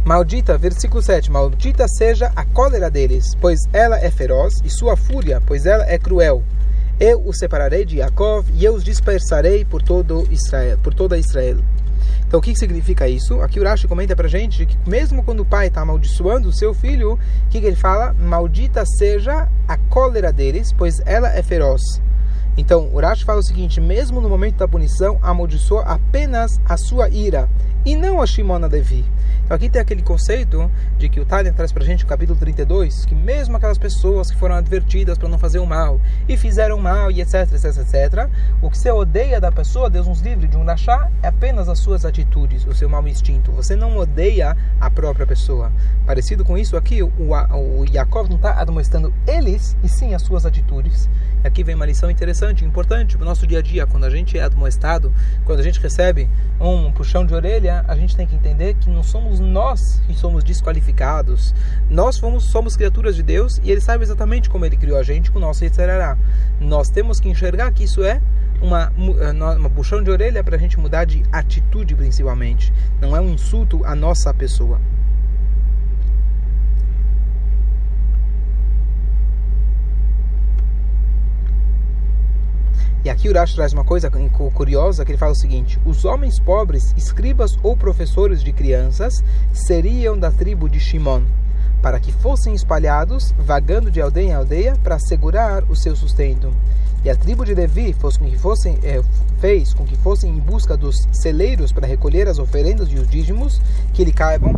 Maldita, 0.03 0.57
versículo 0.57 1.03
7: 1.03 1.29
Maldita 1.29 1.87
seja 1.87 2.31
a 2.35 2.43
cólera 2.43 2.89
deles, 2.89 3.35
pois 3.39 3.59
ela 3.71 3.99
é 3.99 4.09
feroz, 4.09 4.55
e 4.65 4.69
sua 4.71 4.97
fúria, 4.97 5.39
pois 5.45 5.67
ela 5.67 5.85
é 5.85 5.99
cruel. 5.99 6.41
Eu 7.03 7.19
os 7.25 7.39
separarei 7.39 7.83
de 7.83 7.97
Yaakov 7.97 8.45
e 8.53 8.63
eu 8.63 8.75
os 8.75 8.83
dispersarei 8.83 9.65
por 9.65 9.81
todo 9.81 10.27
Israel, 10.29 10.77
por 10.83 10.93
toda 10.93 11.17
Israel. 11.17 11.57
Então 12.27 12.39
o 12.39 12.43
que 12.43 12.55
significa 12.55 13.07
isso? 13.07 13.41
Aqui 13.41 13.59
o 13.59 13.63
Rashi 13.63 13.87
comenta 13.87 14.15
pra 14.15 14.27
gente 14.27 14.67
que 14.67 14.77
mesmo 14.87 15.23
quando 15.23 15.39
o 15.39 15.45
pai 15.45 15.65
está 15.65 15.81
amaldiçoando 15.81 16.47
o 16.47 16.53
seu 16.53 16.75
filho, 16.75 17.13
o 17.13 17.49
que, 17.49 17.59
que 17.59 17.65
ele 17.65 17.75
fala? 17.75 18.13
Maldita 18.13 18.85
seja 18.85 19.49
a 19.67 19.77
cólera 19.89 20.31
deles, 20.31 20.71
pois 20.77 21.01
ela 21.03 21.33
é 21.35 21.41
feroz. 21.41 21.81
Então, 22.55 22.91
o 22.93 22.99
Rashi 22.99 23.25
fala 23.25 23.39
o 23.39 23.43
seguinte: 23.43 23.81
mesmo 23.81 24.21
no 24.21 24.29
momento 24.29 24.57
da 24.57 24.67
punição, 24.67 25.17
amaldiçoa 25.23 25.81
apenas 25.81 26.61
a 26.63 26.77
sua 26.77 27.09
ira 27.09 27.49
e 27.83 27.95
não 27.95 28.21
a 28.21 28.27
Shimona 28.27 28.69
Devi. 28.69 29.03
Então 29.51 29.57
aqui 29.57 29.69
tem 29.69 29.81
aquele 29.81 30.01
conceito 30.01 30.71
de 30.97 31.09
que 31.09 31.19
o 31.19 31.25
Talion 31.25 31.51
traz 31.51 31.73
para 31.73 31.83
gente 31.83 32.03
no 32.03 32.09
capítulo 32.09 32.39
32, 32.39 33.03
que 33.03 33.13
mesmo 33.13 33.57
aquelas 33.57 33.77
pessoas 33.77 34.31
que 34.31 34.37
foram 34.37 34.55
advertidas 34.55 35.17
para 35.17 35.27
não 35.27 35.37
fazer 35.37 35.59
o 35.59 35.65
mal 35.65 35.99
e 36.25 36.37
fizeram 36.37 36.79
mal 36.79 37.11
e 37.11 37.19
etc, 37.19 37.51
etc, 37.51 37.65
etc, 37.65 38.29
o 38.61 38.69
que 38.69 38.77
você 38.77 38.89
odeia 38.89 39.41
da 39.41 39.51
pessoa, 39.51 39.89
Deus 39.89 40.07
nos 40.07 40.21
livre 40.21 40.47
de 40.47 40.55
um 40.55 40.63
rachá, 40.63 41.11
é 41.21 41.27
apenas 41.27 41.67
as 41.67 41.79
suas 41.79 42.05
atitudes, 42.05 42.65
o 42.65 42.73
seu 42.73 42.87
mau 42.87 43.05
instinto. 43.05 43.51
Você 43.51 43.75
não 43.75 43.97
odeia 43.97 44.55
a 44.79 44.89
própria 44.89 45.27
pessoa. 45.27 45.69
Parecido 46.05 46.45
com 46.45 46.57
isso 46.57 46.77
aqui, 46.77 47.03
o, 47.03 47.11
o 47.17 47.85
Yaakov 47.85 48.29
não 48.29 48.37
está 48.37 48.57
admoestando 48.57 49.13
eles, 49.27 49.75
e 49.83 49.89
sim 49.89 50.13
as 50.13 50.21
suas 50.21 50.45
atitudes. 50.45 51.09
E 51.43 51.47
aqui 51.47 51.61
vem 51.61 51.75
uma 51.75 51.85
lição 51.85 52.09
interessante, 52.09 52.63
importante 52.63 53.17
para 53.17 53.25
o 53.25 53.27
nosso 53.27 53.45
dia 53.45 53.59
a 53.59 53.61
dia. 53.61 53.85
Quando 53.85 54.05
a 54.05 54.09
gente 54.09 54.37
é 54.37 54.43
admoestado, 54.43 55.13
quando 55.43 55.59
a 55.59 55.63
gente 55.63 55.81
recebe 55.81 56.29
um 56.57 56.89
puxão 56.93 57.25
de 57.25 57.33
orelha, 57.33 57.83
a 57.85 57.97
gente 57.97 58.15
tem 58.15 58.25
que 58.25 58.35
entender 58.35 58.75
que 58.75 58.89
não 58.89 59.03
somos 59.03 59.40
nós 59.41 60.01
que 60.07 60.13
somos 60.13 60.43
desqualificados. 60.43 61.53
Nós 61.89 62.17
fomos, 62.17 62.45
somos 62.45 62.75
criaturas 62.75 63.15
de 63.15 63.23
Deus 63.23 63.59
e 63.63 63.71
Ele 63.71 63.81
sabe 63.81 64.03
exatamente 64.03 64.49
como 64.49 64.65
Ele 64.65 64.77
criou 64.77 64.97
a 64.97 65.03
gente 65.03 65.31
com 65.31 65.37
o 65.37 65.41
nosso 65.41 65.63
Yitzhará. 65.63 66.17
Nós 66.59 66.89
temos 66.89 67.19
que 67.19 67.29
enxergar 67.29 67.71
que 67.71 67.83
isso 67.83 68.03
é 68.03 68.21
uma, 68.61 68.91
uma 69.57 69.69
puxão 69.69 70.03
de 70.03 70.11
orelha 70.11 70.43
para 70.43 70.55
a 70.55 70.59
gente 70.59 70.79
mudar 70.79 71.05
de 71.05 71.23
atitude, 71.31 71.95
principalmente. 71.95 72.71
Não 73.01 73.15
é 73.15 73.19
um 73.19 73.29
insulto 73.29 73.83
à 73.85 73.95
nossa 73.95 74.33
pessoa. 74.33 74.79
E 83.03 83.09
aqui 83.09 83.27
Urash 83.27 83.55
traz 83.55 83.73
uma 83.73 83.83
coisa 83.83 84.11
curiosa, 84.53 85.03
que 85.03 85.11
ele 85.11 85.17
fala 85.17 85.31
o 85.31 85.35
seguinte: 85.35 85.79
os 85.85 86.05
homens 86.05 86.39
pobres, 86.39 86.93
escribas 86.95 87.57
ou 87.63 87.75
professores 87.75 88.43
de 88.43 88.53
crianças, 88.53 89.23
seriam 89.51 90.17
da 90.17 90.31
tribo 90.31 90.69
de 90.69 90.79
Shimon, 90.79 91.23
para 91.81 91.99
que 91.99 92.11
fossem 92.11 92.53
espalhados, 92.53 93.33
vagando 93.39 93.89
de 93.89 93.99
aldeia 93.99 94.27
em 94.27 94.33
aldeia, 94.33 94.75
para 94.83 94.95
assegurar 94.95 95.63
o 95.69 95.75
seu 95.75 95.95
sustento. 95.95 96.53
E 97.03 97.09
a 97.09 97.15
tribo 97.15 97.43
de 97.43 97.55
Levi 97.55 97.93
fez 97.93 98.17
com 98.17 98.29
que 98.29 98.37
fossem, 98.37 98.77
é, 98.83 99.01
fez 99.39 99.73
com 99.73 99.83
que 99.83 99.97
fossem 99.97 100.29
em 100.29 100.39
busca 100.39 100.77
dos 100.77 101.07
celeiros 101.11 101.71
para 101.71 101.87
recolher 101.87 102.27
as 102.27 102.37
oferendas 102.37 102.87
e 102.91 102.95
os 102.95 103.07
dízimos 103.07 103.59
que 103.93 104.05
lhe 104.05 104.13
caibam, 104.13 104.53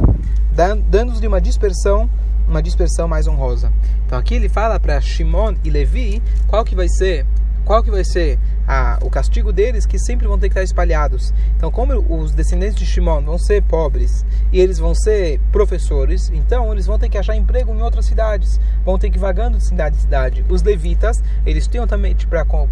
dando-lhe 0.90 1.28
uma 1.28 1.40
dispersão 1.40 2.10
uma 2.48 2.62
dispersão 2.62 3.08
mais 3.08 3.28
honrosa. 3.28 3.72
Então 4.06 4.18
aqui 4.18 4.36
ele 4.36 4.50
fala 4.50 4.80
para 4.80 5.00
Shimon 5.00 5.56
e 5.64 5.70
Levi 5.70 6.22
qual 6.48 6.64
que 6.64 6.76
vai 6.76 6.88
ser 6.90 7.26
qual 7.66 7.82
que 7.82 7.90
vai 7.90 8.04
ser 8.04 8.38
a, 8.68 9.00
o 9.02 9.10
castigo 9.10 9.54
deles? 9.54 9.86
Que 9.86 9.98
sempre 9.98 10.28
vão 10.28 10.38
ter 10.38 10.50
que 10.50 10.54
estar 10.54 10.64
espalhados. 10.64 11.34
Então, 11.56 11.72
como 11.72 11.94
os 12.10 12.34
descendentes 12.34 12.76
de 12.76 12.86
Shimon 12.86 13.22
vão 13.24 13.38
ser 13.38 13.62
pobres 13.64 14.26
e 14.52 14.60
eles 14.60 14.80
vão 14.80 14.94
ser 14.94 15.40
professores, 15.52 16.30
então 16.34 16.72
eles 16.72 16.86
vão 16.86 17.00
ter 17.00 17.10
que 17.10 17.18
achar 17.18 17.36
emprego 17.36 17.74
em 17.74 17.82
outras 17.82 18.06
cidades, 18.06 18.60
vão 18.84 18.98
ter 18.98 19.10
que 19.10 19.18
ir 19.18 19.20
vagando 19.20 19.58
de 19.58 19.66
cidade 19.66 19.98
em 19.98 20.00
cidade. 20.00 20.46
Os 20.50 20.62
levitas, 20.62 21.24
eles 21.46 21.68
tinham 21.68 21.88
também, 21.88 22.16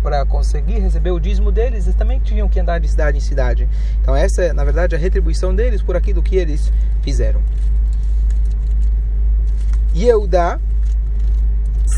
para 0.01 0.25
conseguir 0.25 0.79
receber 0.79 1.11
o 1.11 1.19
dízimo 1.19 1.51
deles, 1.51 1.85
eles 1.85 1.95
também 1.95 2.19
tinham 2.19 2.49
que 2.49 2.59
andar 2.59 2.79
de 2.79 2.87
cidade 2.87 3.17
em 3.17 3.21
cidade. 3.21 3.67
Então, 4.01 4.15
essa 4.15 4.43
é, 4.43 4.53
na 4.53 4.63
verdade, 4.63 4.95
a 4.95 4.99
retribuição 4.99 5.55
deles 5.55 5.81
por 5.81 5.95
aquilo 5.95 6.21
que 6.21 6.35
eles 6.35 6.71
fizeram. 7.01 7.41
Yehuda, 9.95 10.59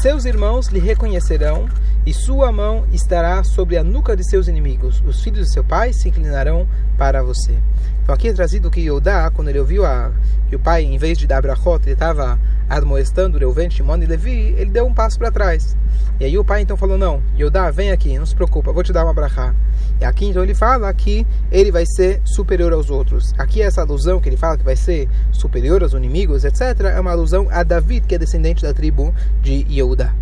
seus 0.01 0.25
irmãos 0.25 0.67
lhe 0.67 0.79
reconhecerão 0.79 1.67
e 2.05 2.13
sua 2.13 2.51
mão 2.51 2.85
estará 2.91 3.43
sobre 3.43 3.77
a 3.77 3.83
nuca 3.83 4.15
de 4.15 4.27
seus 4.29 4.47
inimigos. 4.47 5.01
Os 5.05 5.21
filhos 5.21 5.47
de 5.47 5.53
seu 5.53 5.63
pai 5.63 5.93
se 5.93 6.09
inclinarão 6.09 6.67
para 6.97 7.23
você. 7.23 7.57
Então 8.01 8.13
aqui 8.13 8.27
é 8.27 8.33
trazido 8.33 8.69
que 8.69 8.81
Yodá, 8.81 9.31
quando 9.31 9.47
ele 9.47 9.59
ouviu 9.59 9.85
a, 9.85 10.11
que 10.49 10.55
o 10.55 10.59
pai, 10.59 10.83
em 10.83 10.97
vez 10.97 11.17
de 11.17 11.25
dar 11.25 11.41
brachot, 11.41 11.81
ele 11.85 11.93
estava 11.93 12.37
admoestando 12.69 13.37
Reuven, 13.37 13.69
Shimon 13.69 13.97
e 13.97 14.05
Levi, 14.05 14.53
ele 14.57 14.71
deu 14.71 14.85
um 14.85 14.93
passo 14.93 15.17
para 15.17 15.31
trás. 15.31 15.77
E 16.19 16.25
aí 16.25 16.37
o 16.37 16.43
pai 16.43 16.61
então 16.61 16.75
falou, 16.75 16.97
não, 16.97 17.23
Yodá, 17.37 17.71
vem 17.71 17.91
aqui, 17.91 18.17
não 18.17 18.25
se 18.25 18.35
preocupa, 18.35 18.73
vou 18.73 18.83
te 18.83 18.91
dar 18.91 19.05
uma 19.05 19.13
brachá. 19.13 19.55
E 20.01 20.05
aqui 20.05 20.25
então 20.25 20.43
ele 20.43 20.53
fala 20.53 20.93
que 20.93 21.25
ele 21.49 21.71
vai 21.71 21.85
ser 21.85 22.21
superior 22.25 22.73
aos 22.73 22.89
outros. 22.89 23.33
Aqui 23.37 23.61
essa 23.61 23.81
alusão 23.81 24.19
que 24.19 24.27
ele 24.27 24.37
fala 24.37 24.57
que 24.57 24.65
vai 24.65 24.75
ser 24.75 25.07
superior 25.31 25.81
aos 25.81 25.93
inimigos, 25.93 26.43
etc., 26.43 26.81
é 26.93 26.99
uma 26.99 27.11
alusão 27.11 27.47
a 27.49 27.63
David, 27.63 28.05
que 28.07 28.15
é 28.15 28.17
descendente 28.17 28.63
da 28.63 28.73
tribo 28.73 29.13
de 29.41 29.65
Yehudá. 29.69 30.13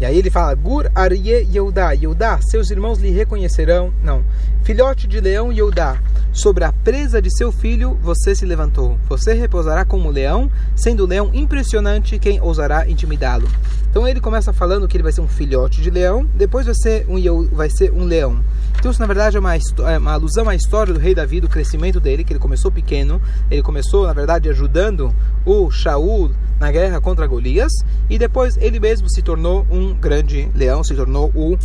E 0.00 0.04
aí 0.06 0.16
ele 0.16 0.30
fala, 0.30 0.54
Gur 0.54 0.90
Arye 0.94 1.46
Yehudá, 1.52 1.92
Yehudá, 1.92 2.40
seus 2.40 2.70
irmãos 2.70 2.98
lhe 2.98 3.10
reconhecerão. 3.10 3.92
Não, 4.02 4.24
filhote 4.62 5.06
de 5.06 5.20
leão 5.20 5.52
Yehudá, 5.52 6.00
sobre 6.32 6.64
a 6.64 6.72
presa 6.72 7.20
de 7.20 7.30
seu 7.36 7.52
filho 7.52 7.98
você 8.02 8.34
se 8.34 8.46
levantou. 8.46 8.96
Você 9.10 9.34
repousará 9.34 9.84
como 9.84 10.10
leão, 10.10 10.50
sendo 10.74 11.04
leão 11.04 11.30
impressionante, 11.34 12.18
quem 12.18 12.40
ousará 12.40 12.88
intimidá-lo. 12.88 13.46
Então 13.90 14.08
ele 14.08 14.20
começa 14.20 14.54
falando 14.54 14.88
que 14.88 14.96
ele 14.96 15.02
vai 15.02 15.12
ser 15.12 15.20
um 15.20 15.28
filhote 15.28 15.82
de 15.82 15.90
leão, 15.90 16.26
depois 16.34 16.64
vai 16.64 16.74
ser 16.74 17.04
um, 17.06 17.48
vai 17.48 17.68
ser 17.68 17.92
um 17.92 18.04
leão. 18.04 18.42
Então 18.80 18.90
isso 18.90 19.00
na 19.00 19.06
verdade 19.06 19.36
é 19.36 19.40
uma, 19.40 19.54
é 19.54 19.98
uma 19.98 20.12
alusão 20.12 20.48
à 20.48 20.54
história 20.54 20.94
do 20.94 20.98
rei 20.98 21.14
Davi, 21.14 21.38
do 21.38 21.50
crescimento 21.50 22.00
dele, 22.00 22.24
que 22.24 22.32
ele 22.32 22.40
começou 22.40 22.72
pequeno, 22.72 23.20
ele 23.50 23.62
começou 23.62 24.06
na 24.06 24.14
verdade 24.14 24.48
ajudando 24.48 25.14
o 25.44 25.70
Shaul 25.70 26.30
na 26.58 26.72
guerra 26.72 26.98
contra 26.98 27.26
Golias 27.26 27.72
e 28.08 28.18
depois 28.18 28.56
ele 28.56 28.80
mesmo 28.80 29.10
se 29.10 29.20
tornou 29.20 29.66
um 29.70 29.92
grande 29.92 30.50
leão, 30.54 30.82
se 30.82 30.94
tornou 30.94 31.30
o, 31.34 31.58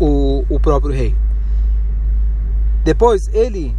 o, 0.00 0.46
o 0.48 0.58
próprio 0.58 0.94
rei. 0.94 1.14
Depois 2.82 3.20
ele 3.34 3.76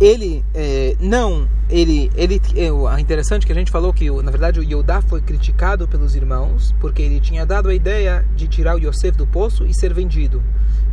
ele 0.00 0.44
é, 0.54 0.96
não 1.00 1.48
ele 1.68 2.10
ele 2.14 2.40
é 2.54 3.00
interessante 3.00 3.46
que 3.46 3.52
a 3.52 3.54
gente 3.54 3.70
falou 3.70 3.92
que 3.92 4.10
na 4.22 4.30
verdade 4.30 4.60
o 4.60 4.62
Yodá 4.62 5.00
foi 5.00 5.20
criticado 5.20 5.88
pelos 5.88 6.14
irmãos 6.14 6.74
porque 6.80 7.02
ele 7.02 7.18
tinha 7.18 7.46
dado 7.46 7.68
a 7.68 7.74
ideia 7.74 8.24
de 8.36 8.46
tirar 8.46 8.76
o 8.76 8.78
Yosef 8.78 9.16
do 9.16 9.26
poço 9.26 9.64
e 9.64 9.74
ser 9.74 9.94
vendido 9.94 10.42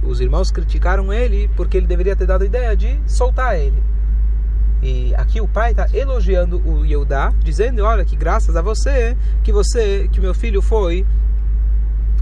os 0.01 0.21
irmãos 0.21 0.51
criticaram 0.51 1.11
ele 1.11 1.49
porque 1.55 1.77
ele 1.77 1.87
deveria 1.87 2.15
ter 2.15 2.25
dado 2.25 2.43
a 2.43 2.45
ideia 2.45 2.75
de 2.75 2.97
soltar 3.05 3.59
ele 3.59 3.83
e 4.83 5.15
aqui 5.15 5.39
o 5.39 5.47
pai 5.47 5.71
está 5.71 5.87
elogiando 5.93 6.61
o 6.67 6.85
Yehudá, 6.85 7.33
dizendo, 7.41 7.85
olha, 7.85 8.03
que 8.03 8.17
graças 8.17 8.53
a 8.53 8.61
você, 8.61 9.15
que 9.41 9.49
você, 9.49 10.09
que 10.11 10.19
meu 10.19 10.33
filho 10.33 10.61
foi 10.61 11.05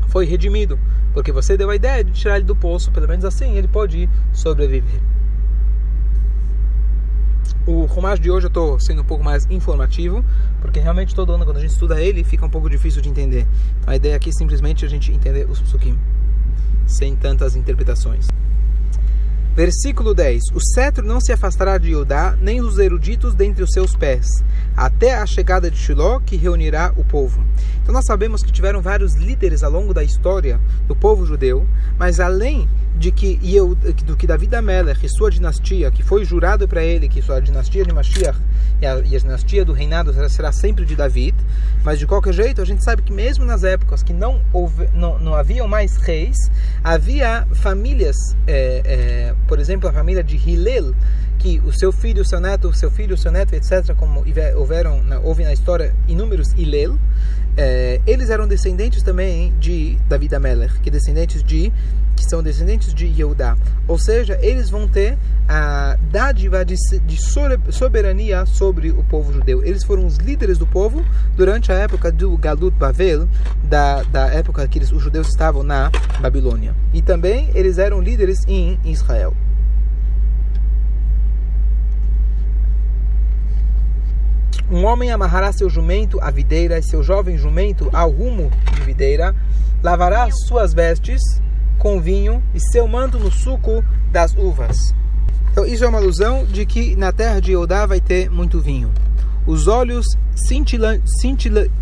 foi 0.07 0.25
redimido, 0.25 0.77
porque 1.13 1.31
você 1.31 1.57
deu 1.57 1.71
a 1.71 1.75
ideia 1.75 2.03
de 2.03 2.11
tirar 2.11 2.35
ele 2.35 2.45
do 2.45 2.55
poço, 2.55 2.91
pelo 2.91 3.07
menos 3.07 3.25
assim 3.25 3.57
ele 3.57 3.67
pode 3.67 4.07
sobreviver. 4.31 5.01
O 7.65 7.85
Rumash 7.85 8.19
de 8.19 8.31
hoje 8.31 8.47
eu 8.47 8.49
estou 8.49 8.79
sendo 8.79 9.03
um 9.03 9.05
pouco 9.05 9.23
mais 9.23 9.45
informativo, 9.49 10.25
porque 10.61 10.79
realmente 10.79 11.13
todo 11.13 11.31
ano 11.31 11.45
quando 11.45 11.57
a 11.57 11.59
gente 11.59 11.71
estuda 11.71 12.01
ele 12.01 12.23
fica 12.23 12.43
um 12.43 12.49
pouco 12.49 12.67
difícil 12.67 13.03
de 13.03 13.09
entender. 13.09 13.47
Então, 13.79 13.93
a 13.93 13.95
ideia 13.95 14.15
aqui 14.15 14.29
é 14.29 14.33
simplesmente 14.33 14.83
a 14.83 14.89
gente 14.89 15.11
entender 15.11 15.47
os 15.47 15.59
psukim, 15.61 15.95
sem 16.87 17.15
tantas 17.15 17.55
interpretações. 17.55 18.27
Versículo 19.55 20.15
10: 20.15 20.41
O 20.55 20.59
cetro 20.59 21.05
não 21.05 21.21
se 21.21 21.31
afastará 21.31 21.77
de 21.77 21.91
Judá, 21.91 22.35
nem 22.41 22.61
os 22.61 22.79
eruditos 22.79 23.35
dentre 23.35 23.63
os 23.63 23.71
seus 23.71 23.95
pés, 23.95 24.25
até 24.75 25.13
a 25.13 25.25
chegada 25.27 25.69
de 25.69 25.77
Shiló, 25.77 26.19
que 26.19 26.37
reunirá 26.37 26.91
o 26.97 27.03
povo. 27.03 27.45
Então 27.83 27.93
nós 27.93 28.05
sabemos 28.05 28.41
que 28.41 28.51
tiveram 28.51 28.81
vários 28.81 29.13
líderes 29.13 29.61
ao 29.61 29.69
longo 29.69 29.93
da 29.93 30.03
história 30.03 30.59
do 30.87 30.95
povo 30.95 31.27
judeu, 31.27 31.67
mas 31.99 32.19
além 32.19 32.67
de 33.01 33.11
que 33.11 33.39
eu, 33.43 33.73
do 33.73 34.15
que 34.15 34.27
Davi 34.27 34.47
Amelech 34.55 35.03
e 35.03 35.09
sua 35.09 35.31
dinastia, 35.31 35.89
que 35.89 36.03
foi 36.03 36.23
jurado 36.23 36.67
para 36.67 36.83
ele 36.83 37.09
que 37.09 37.19
sua 37.19 37.41
dinastia 37.41 37.83
de 37.83 37.91
Mashiach 37.91 38.37
e 38.79 38.85
a, 38.85 38.99
e 38.99 39.15
a, 39.15 39.19
dinastia 39.19 39.65
do 39.65 39.73
reinado 39.73 40.13
será 40.29 40.51
sempre 40.51 40.85
de 40.85 40.95
David, 40.95 41.35
mas 41.83 41.97
de 41.97 42.05
qualquer 42.05 42.31
jeito 42.31 42.61
a 42.61 42.65
gente 42.65 42.83
sabe 42.83 43.01
que 43.01 43.11
mesmo 43.11 43.43
nas 43.43 43.63
épocas 43.63 44.03
que 44.03 44.13
não, 44.13 44.39
houve, 44.53 44.87
não, 44.93 45.17
não 45.17 45.33
haviam 45.33 45.67
mais 45.67 45.97
reis, 45.97 46.37
havia 46.83 47.47
famílias, 47.53 48.15
é, 48.45 48.81
é, 48.85 49.35
por 49.47 49.57
exemplo 49.57 49.89
a 49.89 49.91
família 49.91 50.23
de 50.23 50.35
Hillel, 50.35 50.93
que 51.39 51.59
o 51.65 51.73
seu 51.73 51.91
filho, 51.91 52.21
o 52.21 52.25
seu 52.25 52.39
neto, 52.39 52.67
o 52.67 52.73
seu 52.73 52.91
filho, 52.91 53.15
o 53.15 53.17
seu 53.17 53.31
neto, 53.31 53.55
etc., 53.55 53.95
como 53.95 54.23
houveram, 54.55 55.01
houve 55.23 55.43
na 55.43 55.51
história 55.51 55.95
inúmeros 56.07 56.53
Hillel, 56.55 56.99
é, 57.57 58.01
eles 58.07 58.29
eram 58.29 58.47
descendentes 58.47 59.03
também 59.03 59.53
de 59.59 59.97
David 60.07 60.35
Amelech, 60.35 60.79
que 60.79 60.89
descendentes 60.89 61.43
de 61.43 61.71
que 62.15 62.29
são 62.29 62.43
descendentes 62.43 62.93
de 62.93 63.05
Yehudá. 63.05 63.57
Ou 63.87 63.97
seja, 63.97 64.37
eles 64.41 64.69
vão 64.69 64.87
ter 64.87 65.17
a 65.47 65.97
dádiva 66.11 66.63
de, 66.63 66.75
de 67.05 67.17
soberania 67.69 68.45
sobre 68.45 68.91
o 68.91 69.03
povo 69.03 69.33
judeu. 69.33 69.63
Eles 69.63 69.83
foram 69.83 70.05
os 70.05 70.17
líderes 70.17 70.57
do 70.57 70.67
povo 70.67 71.03
durante 71.35 71.71
a 71.71 71.75
época 71.75 72.11
do 72.11 72.37
Galut 72.37 72.75
Bavel, 72.77 73.27
da, 73.63 74.03
da 74.03 74.27
época 74.27 74.67
que 74.67 74.77
eles, 74.77 74.91
os 74.91 75.01
judeus 75.01 75.27
estavam 75.27 75.63
na 75.63 75.89
Babilônia. 76.19 76.75
E 76.93 77.01
também 77.01 77.49
eles 77.53 77.77
eram 77.77 78.01
líderes 78.01 78.39
em 78.47 78.79
Israel. 78.85 79.33
Um 84.71 84.85
homem 84.85 85.11
amarrará 85.11 85.51
seu 85.51 85.69
jumento 85.69 86.17
à 86.21 86.31
videira 86.31 86.79
e 86.79 86.83
seu 86.83 87.03
jovem 87.03 87.37
jumento 87.37 87.89
ao 87.91 88.09
rumo 88.09 88.49
de 88.73 88.81
videira, 88.81 89.35
lavará 89.83 90.29
suas 90.47 90.73
vestes 90.73 91.21
com 91.77 91.99
vinho 91.99 92.41
e 92.53 92.59
seu 92.71 92.87
manto 92.87 93.19
no 93.19 93.29
suco 93.29 93.83
das 94.13 94.33
uvas. 94.33 94.77
Então, 95.51 95.65
isso 95.65 95.83
é 95.83 95.89
uma 95.89 95.97
alusão 95.97 96.45
de 96.45 96.65
que 96.65 96.95
na 96.95 97.11
terra 97.11 97.41
de 97.41 97.51
Eudá 97.51 97.85
vai 97.85 97.99
ter 97.99 98.29
muito 98.29 98.61
vinho. 98.61 98.89
Os 99.45 99.67
olhos 99.67 100.05
cintilantes, 100.35 101.11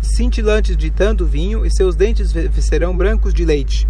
cintilantes 0.02 0.76
de 0.76 0.90
tanto 0.90 1.24
vinho 1.24 1.64
e 1.64 1.70
seus 1.70 1.94
dentes 1.94 2.32
serão 2.60 2.96
brancos 2.96 3.32
de 3.32 3.44
leite. 3.44 3.86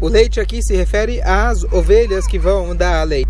O 0.00 0.08
leite 0.08 0.40
aqui 0.40 0.62
se 0.62 0.74
refere 0.74 1.20
às 1.20 1.62
ovelhas 1.64 2.26
que 2.26 2.38
vão 2.38 2.74
dar 2.74 3.04
leite. 3.04 3.29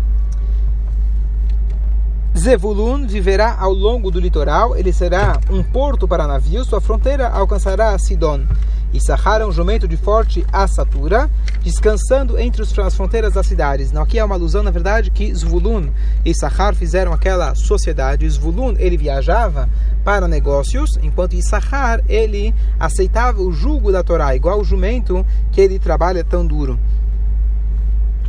Zevulun 2.37 3.05
viverá 3.05 3.57
ao 3.59 3.73
longo 3.73 4.09
do 4.09 4.19
litoral, 4.19 4.75
ele 4.75 4.93
será 4.93 5.39
um 5.49 5.61
porto 5.61 6.07
para 6.07 6.25
navios, 6.25 6.67
sua 6.67 6.79
fronteira 6.79 7.27
alcançará 7.27 7.97
Sidon. 7.99 8.45
E 8.93 8.99
Sahara 8.99 9.47
um 9.47 9.51
jumento 9.51 9.87
de 9.87 9.95
forte 9.95 10.45
assatura, 10.51 11.29
descansando 11.63 12.37
entre 12.37 12.61
as 12.61 12.95
fronteiras 12.95 13.33
das 13.33 13.47
cidades. 13.47 13.91
Não, 13.91 14.01
aqui 14.01 14.19
é 14.19 14.23
uma 14.23 14.35
alusão, 14.35 14.63
na 14.63 14.71
verdade, 14.71 15.11
que 15.11 15.33
Zvulun 15.33 15.89
e 16.25 16.33
Sahar 16.33 16.75
fizeram 16.75 17.13
aquela 17.13 17.55
sociedade. 17.55 18.27
Zvulun, 18.29 18.75
ele 18.77 18.97
viajava 18.97 19.69
para 20.03 20.27
negócios, 20.27 20.97
enquanto 21.01 21.35
Issachar, 21.35 22.01
ele 22.09 22.53
aceitava 22.79 23.41
o 23.41 23.51
jugo 23.51 23.91
da 23.91 24.03
Torá, 24.03 24.35
igual 24.35 24.59
o 24.59 24.63
jumento 24.63 25.25
que 25.51 25.61
ele 25.61 25.79
trabalha 25.79 26.23
tão 26.23 26.45
duro. 26.45 26.77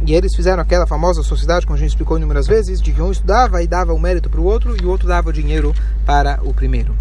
E 0.04 0.14
eles 0.14 0.34
fizeram 0.34 0.60
aquela 0.60 0.86
famosa 0.86 1.22
sociedade, 1.22 1.64
como 1.64 1.76
a 1.76 1.78
gente 1.78 1.90
explicou 1.90 2.16
inúmeras 2.16 2.46
vezes, 2.46 2.80
de 2.80 2.92
que 2.92 3.00
um 3.00 3.12
estudava 3.12 3.62
e 3.62 3.66
dava 3.66 3.92
o 3.92 3.98
mérito 3.98 4.28
para 4.28 4.40
o 4.40 4.44
outro 4.44 4.76
e 4.80 4.84
o 4.84 4.90
outro 4.90 5.06
dava 5.06 5.30
o 5.30 5.32
dinheiro 5.32 5.72
para 6.04 6.40
o 6.42 6.52
primeiro. 6.52 6.94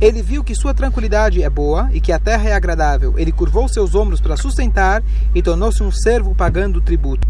Ele 0.00 0.22
viu 0.22 0.44
que 0.44 0.54
sua 0.54 0.74
tranquilidade 0.74 1.42
é 1.42 1.48
boa 1.48 1.88
e 1.92 2.00
que 2.00 2.12
a 2.12 2.18
terra 2.18 2.48
é 2.48 2.52
agradável. 2.52 3.14
Ele 3.18 3.32
curvou 3.32 3.66
seus 3.66 3.94
ombros 3.94 4.20
para 4.20 4.36
sustentar 4.36 5.02
e 5.34 5.42
tornou-se 5.42 5.82
um 5.82 5.90
servo 5.90 6.34
pagando 6.34 6.80
tributo. 6.80 7.26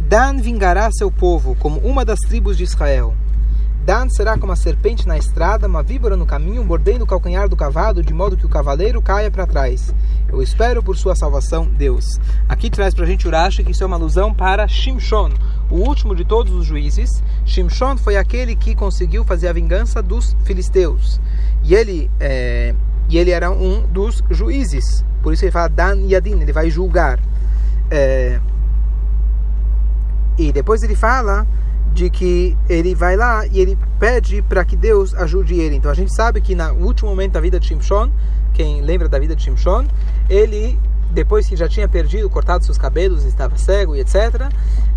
Dan 0.00 0.38
vingará 0.38 0.90
seu 0.90 1.10
povo 1.10 1.54
como 1.56 1.80
uma 1.80 2.04
das 2.04 2.18
tribos 2.20 2.56
de 2.56 2.64
Israel. 2.64 3.14
Dan 3.84 4.08
será 4.08 4.38
como 4.38 4.50
a 4.50 4.56
serpente 4.56 5.06
na 5.06 5.18
estrada, 5.18 5.68
uma 5.68 5.82
víbora 5.82 6.16
no 6.16 6.24
caminho, 6.24 6.64
mordendo 6.64 7.02
o 7.02 7.06
calcanhar 7.06 7.50
do 7.50 7.56
cavalo, 7.56 8.02
de 8.02 8.14
modo 8.14 8.34
que 8.34 8.46
o 8.46 8.48
cavaleiro 8.48 9.02
caia 9.02 9.30
para 9.30 9.46
trás. 9.46 9.94
Eu 10.26 10.40
espero 10.40 10.82
por 10.82 10.96
sua 10.96 11.14
salvação, 11.14 11.66
Deus. 11.66 12.18
Aqui 12.48 12.70
traz 12.70 12.94
para 12.94 13.04
a 13.04 13.06
gente 13.06 13.28
Urashi 13.28 13.62
que 13.62 13.72
isso 13.72 13.84
é 13.84 13.86
uma 13.86 13.96
alusão 13.96 14.32
para 14.32 14.66
Shimshon, 14.66 15.32
o 15.70 15.76
último 15.76 16.16
de 16.16 16.24
todos 16.24 16.50
os 16.54 16.64
juízes. 16.64 17.10
Shimshon 17.44 17.98
foi 17.98 18.16
aquele 18.16 18.56
que 18.56 18.74
conseguiu 18.74 19.22
fazer 19.22 19.48
a 19.48 19.52
vingança 19.52 20.00
dos 20.00 20.34
filisteus. 20.44 21.20
E 21.62 21.74
ele, 21.74 22.10
é, 22.18 22.74
e 23.10 23.18
ele 23.18 23.32
era 23.32 23.50
um 23.50 23.86
dos 23.86 24.24
juízes. 24.30 25.04
Por 25.22 25.34
isso 25.34 25.44
ele 25.44 25.52
fala 25.52 25.68
Dan 25.68 26.06
Yadin, 26.06 26.40
ele 26.40 26.54
vai 26.54 26.70
julgar. 26.70 27.20
É, 27.90 28.40
e 30.38 30.52
depois 30.52 30.82
ele 30.82 30.96
fala 30.96 31.46
de 31.94 32.10
que 32.10 32.56
ele 32.68 32.92
vai 32.92 33.16
lá 33.16 33.46
e 33.46 33.60
ele 33.60 33.78
pede 34.00 34.42
para 34.42 34.64
que 34.64 34.76
Deus 34.76 35.14
ajude 35.14 35.54
ele. 35.54 35.76
Então 35.76 35.90
a 35.90 35.94
gente 35.94 36.12
sabe 36.12 36.40
que 36.40 36.54
no 36.54 36.72
último 36.84 37.08
momento 37.08 37.32
da 37.32 37.40
vida 37.40 37.60
de 37.60 37.66
Shimshon, 37.68 38.10
quem 38.52 38.82
lembra 38.82 39.08
da 39.08 39.18
vida 39.18 39.36
de 39.36 39.42
Shimshon, 39.42 39.86
ele 40.28 40.76
depois 41.12 41.46
que 41.46 41.54
já 41.54 41.68
tinha 41.68 41.86
perdido, 41.86 42.28
cortado 42.28 42.64
seus 42.64 42.76
cabelos, 42.76 43.24
estava 43.24 43.56
cego 43.56 43.94
e 43.94 44.00
etc. 44.00 44.50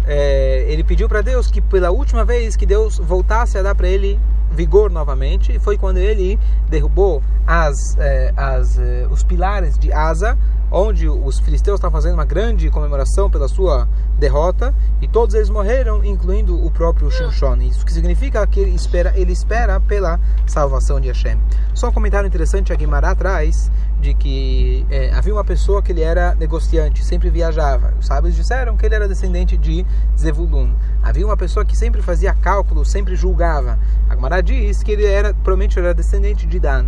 É, 0.08 0.66
ele 0.68 0.84
pediu 0.84 1.08
para 1.08 1.22
Deus 1.22 1.52
que 1.52 1.62
pela 1.62 1.92
última 1.92 2.26
vez 2.26 2.56
que 2.56 2.66
Deus 2.66 2.98
voltasse 2.98 3.56
a 3.60 3.62
dar 3.62 3.76
para 3.76 3.88
ele 3.88 4.20
vigor 4.52 4.90
novamente. 4.92 5.52
E 5.52 5.60
foi 5.60 5.78
quando 5.78 5.98
ele 5.98 6.40
derrubou 6.70 7.22
as, 7.46 7.76
é, 7.98 8.34
as, 8.36 8.78
é, 8.78 9.08
os 9.10 9.24
pilares 9.24 9.78
de 9.78 9.92
Asa 9.92 10.38
onde 10.72 11.08
os 11.08 11.40
filisteus 11.40 11.78
estavam 11.78 11.98
fazendo 11.98 12.16
uma 12.16 12.26
grande 12.26 12.70
comemoração 12.70 13.30
pela 13.30 13.48
sua 13.48 13.88
derrota 14.18 14.74
e 15.02 15.08
todos 15.08 15.34
eles 15.34 15.50
morreram, 15.50 16.04
incluindo 16.04 16.62
o 16.62 16.70
próprio 16.70 17.10
Shimshon. 17.10 17.58
Isso 17.58 17.86
que 17.86 17.94
significa 17.94 18.46
que 18.46 18.60
ele 18.60 18.76
espera, 18.76 19.14
ele 19.16 19.32
espera 19.32 19.80
pela 19.80 20.20
salvação 20.46 21.00
de 21.00 21.08
Hashem. 21.08 21.38
Só 21.74 21.90
um 21.90 21.92
comentário 21.92 22.28
interessante 22.28 22.74
a 22.74 22.76
Guimarães 22.76 23.18
traz 23.18 23.72
de 24.00 24.14
que 24.14 24.86
é, 24.90 25.12
havia 25.14 25.34
uma 25.34 25.44
pessoa 25.44 25.82
que 25.82 25.92
ele 25.92 26.02
era 26.02 26.36
negociante, 26.36 27.04
sempre 27.04 27.30
viajava. 27.30 27.94
Os 28.00 28.06
sábios 28.06 28.36
disseram 28.36 28.78
que 28.78 28.86
ele 28.86 28.96
era 28.96 29.08
descendente 29.08 29.58
de 29.58 29.86
Zevulun. 30.18 30.72
Havia 31.02 31.26
uma 31.26 31.38
pessoa 31.38 31.66
que 31.66 31.76
sempre 31.76 32.02
fazia 32.02 32.34
cálculos, 32.34 32.92
sempre 32.92 33.16
julgava. 33.16 33.80
A 34.10 34.16
Guimarães 34.16 34.44
diz 34.44 34.84
que 34.84 34.92
ele 34.92 35.06
era, 35.06 35.34
provavelmente 35.34 35.80
era 35.80 35.94
descendente 35.94 36.46
de 36.46 36.60
Dan. 36.60 36.86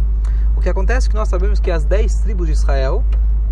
O 0.55 0.61
que 0.61 0.69
acontece 0.69 1.07
é 1.07 1.09
que 1.09 1.15
nós 1.15 1.29
sabemos 1.29 1.59
que 1.59 1.71
as 1.71 1.85
dez 1.85 2.15
tribos 2.15 2.47
de 2.47 2.53
Israel 2.53 3.03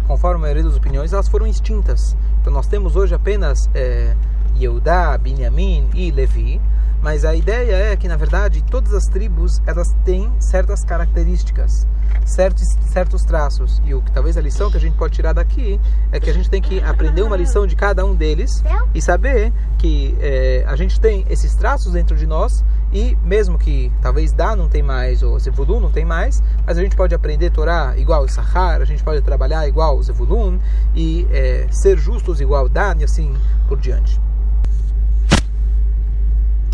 conforme 0.07 0.37
a 0.37 0.41
maioria 0.41 0.63
das 0.63 0.75
opiniões, 0.75 1.11
elas 1.11 1.27
foram 1.27 1.45
extintas. 1.45 2.15
Então 2.41 2.51
nós 2.51 2.65
temos 2.65 2.95
hoje 2.95 3.13
apenas 3.13 3.69
é, 3.75 4.15
Yehudá, 4.57 5.17
Binyamin 5.17 5.89
e 5.93 6.09
Levi, 6.09 6.61
mas 7.01 7.23
a 7.23 7.36
ideia 7.36 7.91
é 7.91 7.95
que, 7.95 8.07
na 8.07 8.15
verdade, 8.15 8.63
todas 8.63 8.93
as 8.93 9.03
tribos 9.05 9.62
elas 9.65 9.88
têm 10.03 10.31
certas 10.39 10.83
características, 10.83 11.88
certos, 12.25 12.67
certos 12.91 13.23
traços. 13.23 13.81
E 13.86 13.93
o 13.93 14.01
que 14.01 14.12
talvez 14.12 14.38
a 14.38 14.41
lição 14.41 14.71
que 14.71 14.77
a 14.77 14.79
gente 14.79 14.97
pode 14.97 15.13
tirar 15.13 15.33
daqui 15.33 15.79
é 16.12 16.19
que 16.19 16.29
a 16.29 16.33
gente 16.33 16.49
tem 16.49 16.62
que 16.62 16.81
aprender 16.81 17.21
uma 17.21 17.38
lição 17.38 17.67
de 17.67 17.75
cada 17.75 18.05
um 18.05 18.15
deles 18.15 18.63
e 18.93 19.01
saber 19.01 19.53
que 19.77 20.17
é, 20.19 20.65
a 20.67 20.75
gente 20.75 20.99
tem 20.99 21.25
esses 21.29 21.53
traços 21.55 21.93
dentro 21.93 22.15
de 22.15 22.25
nós 22.25 22.63
e 22.91 23.17
mesmo 23.23 23.57
que 23.57 23.91
talvez 24.01 24.31
Dá 24.31 24.55
não 24.55 24.69
tem 24.69 24.81
mais, 24.81 25.21
ou 25.21 25.38
Zevulun 25.39 25.79
não 25.79 25.91
tem 25.91 26.05
mais, 26.05 26.41
mas 26.65 26.77
a 26.77 26.81
gente 26.81 26.95
pode 26.95 27.13
aprender 27.13 27.49
Torá 27.49 27.93
igual 27.97 28.23
o 28.23 28.29
Sahar, 28.29 28.81
a 28.81 28.86
gente 28.86 29.03
pode 29.03 29.21
trabalhar 29.21 29.67
igual 29.67 30.01
Zevulun 30.01 30.57
e 30.95 31.27
é, 31.31 31.67
ser 31.69 31.97
justos 31.97 32.39
igual 32.41 32.69
Dan 32.69 32.95
e 32.99 33.03
assim 33.03 33.36
por 33.67 33.79
diante. 33.79 34.26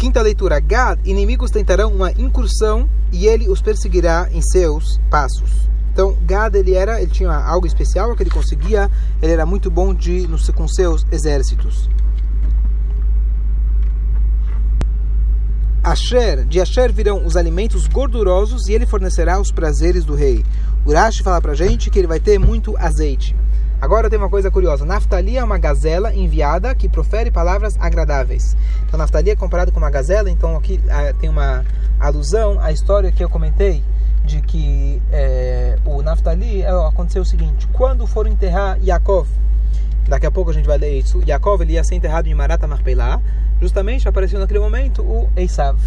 Quinta 0.03 0.21
leitura: 0.21 0.59
Gad, 0.59 0.99
inimigos 1.05 1.49
tentarão 1.49 1.89
uma 1.89 2.11
incursão 2.11 2.89
e 3.09 3.25
ele 3.25 3.47
os 3.47 3.61
perseguirá 3.61 4.27
em 4.33 4.41
seus 4.41 4.99
passos. 5.09 5.69
Então, 5.93 6.17
Gad 6.25 6.53
ele 6.55 6.73
era, 6.73 7.01
ele 7.01 7.09
tinha 7.09 7.31
algo 7.31 7.65
especial 7.65 8.13
que 8.13 8.21
ele 8.21 8.29
conseguia, 8.29 8.91
ele 9.21 9.31
era 9.31 9.45
muito 9.45 9.71
bom 9.71 9.93
de 9.93 10.27
com 10.53 10.67
seus 10.67 11.05
exércitos. 11.09 11.89
Asher, 15.81 16.43
de 16.43 16.59
Asher 16.59 16.91
virão 16.91 17.25
os 17.25 17.37
alimentos 17.37 17.87
gordurosos 17.87 18.67
e 18.67 18.73
ele 18.73 18.85
fornecerá 18.85 19.39
os 19.39 19.53
prazeres 19.53 20.03
do 20.03 20.15
rei. 20.15 20.43
Urashi 20.85 21.23
fala 21.23 21.39
pra 21.39 21.53
gente 21.53 21.89
que 21.89 21.97
ele 21.97 22.07
vai 22.07 22.19
ter 22.19 22.37
muito 22.37 22.75
azeite. 22.75 23.33
Agora 23.83 24.09
tem 24.09 24.17
uma 24.17 24.29
coisa 24.29 24.49
curiosa. 24.49 24.85
Naftali 24.85 25.37
é 25.37 25.43
uma 25.43 25.57
gazela 25.57 26.15
enviada 26.15 26.73
que 26.73 26.87
profere 26.87 27.29
palavras 27.29 27.75
agradáveis. 27.77 28.55
Então, 28.87 28.97
Naftali 28.97 29.31
é 29.31 29.35
comparado 29.35 29.73
com 29.73 29.77
uma 29.77 29.89
gazela. 29.89 30.29
Então, 30.29 30.55
aqui 30.55 30.79
ah, 30.89 31.13
tem 31.19 31.29
uma 31.29 31.65
alusão 31.99 32.61
à 32.61 32.71
história 32.71 33.11
que 33.11 33.21
eu 33.21 33.29
comentei 33.29 33.83
de 34.23 34.39
que 34.39 35.01
é, 35.11 35.77
o 35.83 36.01
Naftali 36.01 36.61
é, 36.61 36.69
aconteceu 36.69 37.23
o 37.23 37.25
seguinte: 37.25 37.67
quando 37.73 38.07
foram 38.07 38.31
enterrar 38.31 38.79
Yaakov, 38.81 39.27
daqui 40.07 40.25
a 40.25 40.31
pouco 40.31 40.51
a 40.51 40.53
gente 40.53 40.65
vai 40.65 40.77
ler 40.77 40.97
isso. 40.97 41.21
Yaakov 41.27 41.61
ele 41.61 41.73
ia 41.73 41.83
ser 41.83 41.95
enterrado 41.95 42.29
em 42.29 42.33
Marata 42.33 42.65
Marpelá. 42.65 43.19
Justamente 43.59 44.07
apareceu 44.07 44.39
naquele 44.39 44.61
momento 44.61 45.01
o 45.01 45.29
Esav. 45.35 45.77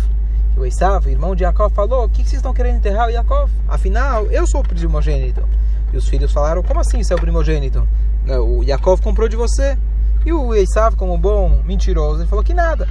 O 0.55 0.67
Esav, 0.67 1.09
irmão 1.09 1.35
de 1.35 1.45
Yaakov, 1.45 1.73
falou: 1.73 2.05
O 2.05 2.09
que 2.11 2.19
vocês 2.19 2.35
estão 2.35 2.53
querendo 2.53 2.77
enterrar 2.77 3.07
o 3.07 3.11
Yaakov? 3.11 3.51
Afinal, 3.67 4.27
eu 4.27 4.47
sou 4.47 4.61
o 4.61 4.65
primogênito. 4.65 5.49
E 5.93 5.97
os 5.97 6.09
filhos 6.09 6.33
falaram: 6.33 6.63
Como 6.63 6.81
assim 6.81 7.03
você 7.03 7.13
é 7.13 7.17
o 7.17 7.21
primogênito? 7.21 7.87
O 8.29 8.63
Yaakov 8.63 9.01
comprou 9.01 9.29
de 9.29 9.37
você. 9.37 9.79
E 10.25 10.33
o 10.33 10.53
Esav, 10.55 10.97
como 10.97 11.17
bom 11.17 11.63
mentiroso, 11.65 12.21
ele 12.21 12.29
falou 12.29 12.45
que 12.45 12.53
nada. 12.53 12.89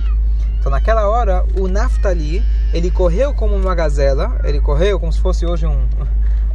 Então, 0.58 0.72
naquela 0.72 1.08
hora, 1.10 1.46
o 1.60 1.68
Naftali, 1.68 2.42
ele 2.74 2.90
correu 2.90 3.34
como 3.34 3.56
uma 3.56 3.76
gazela, 3.76 4.40
ele 4.44 4.60
correu 4.62 5.00
como 5.00 5.12
se 5.12 5.20
fosse 5.20 5.46
hoje 5.46 5.66
um, 5.66 5.86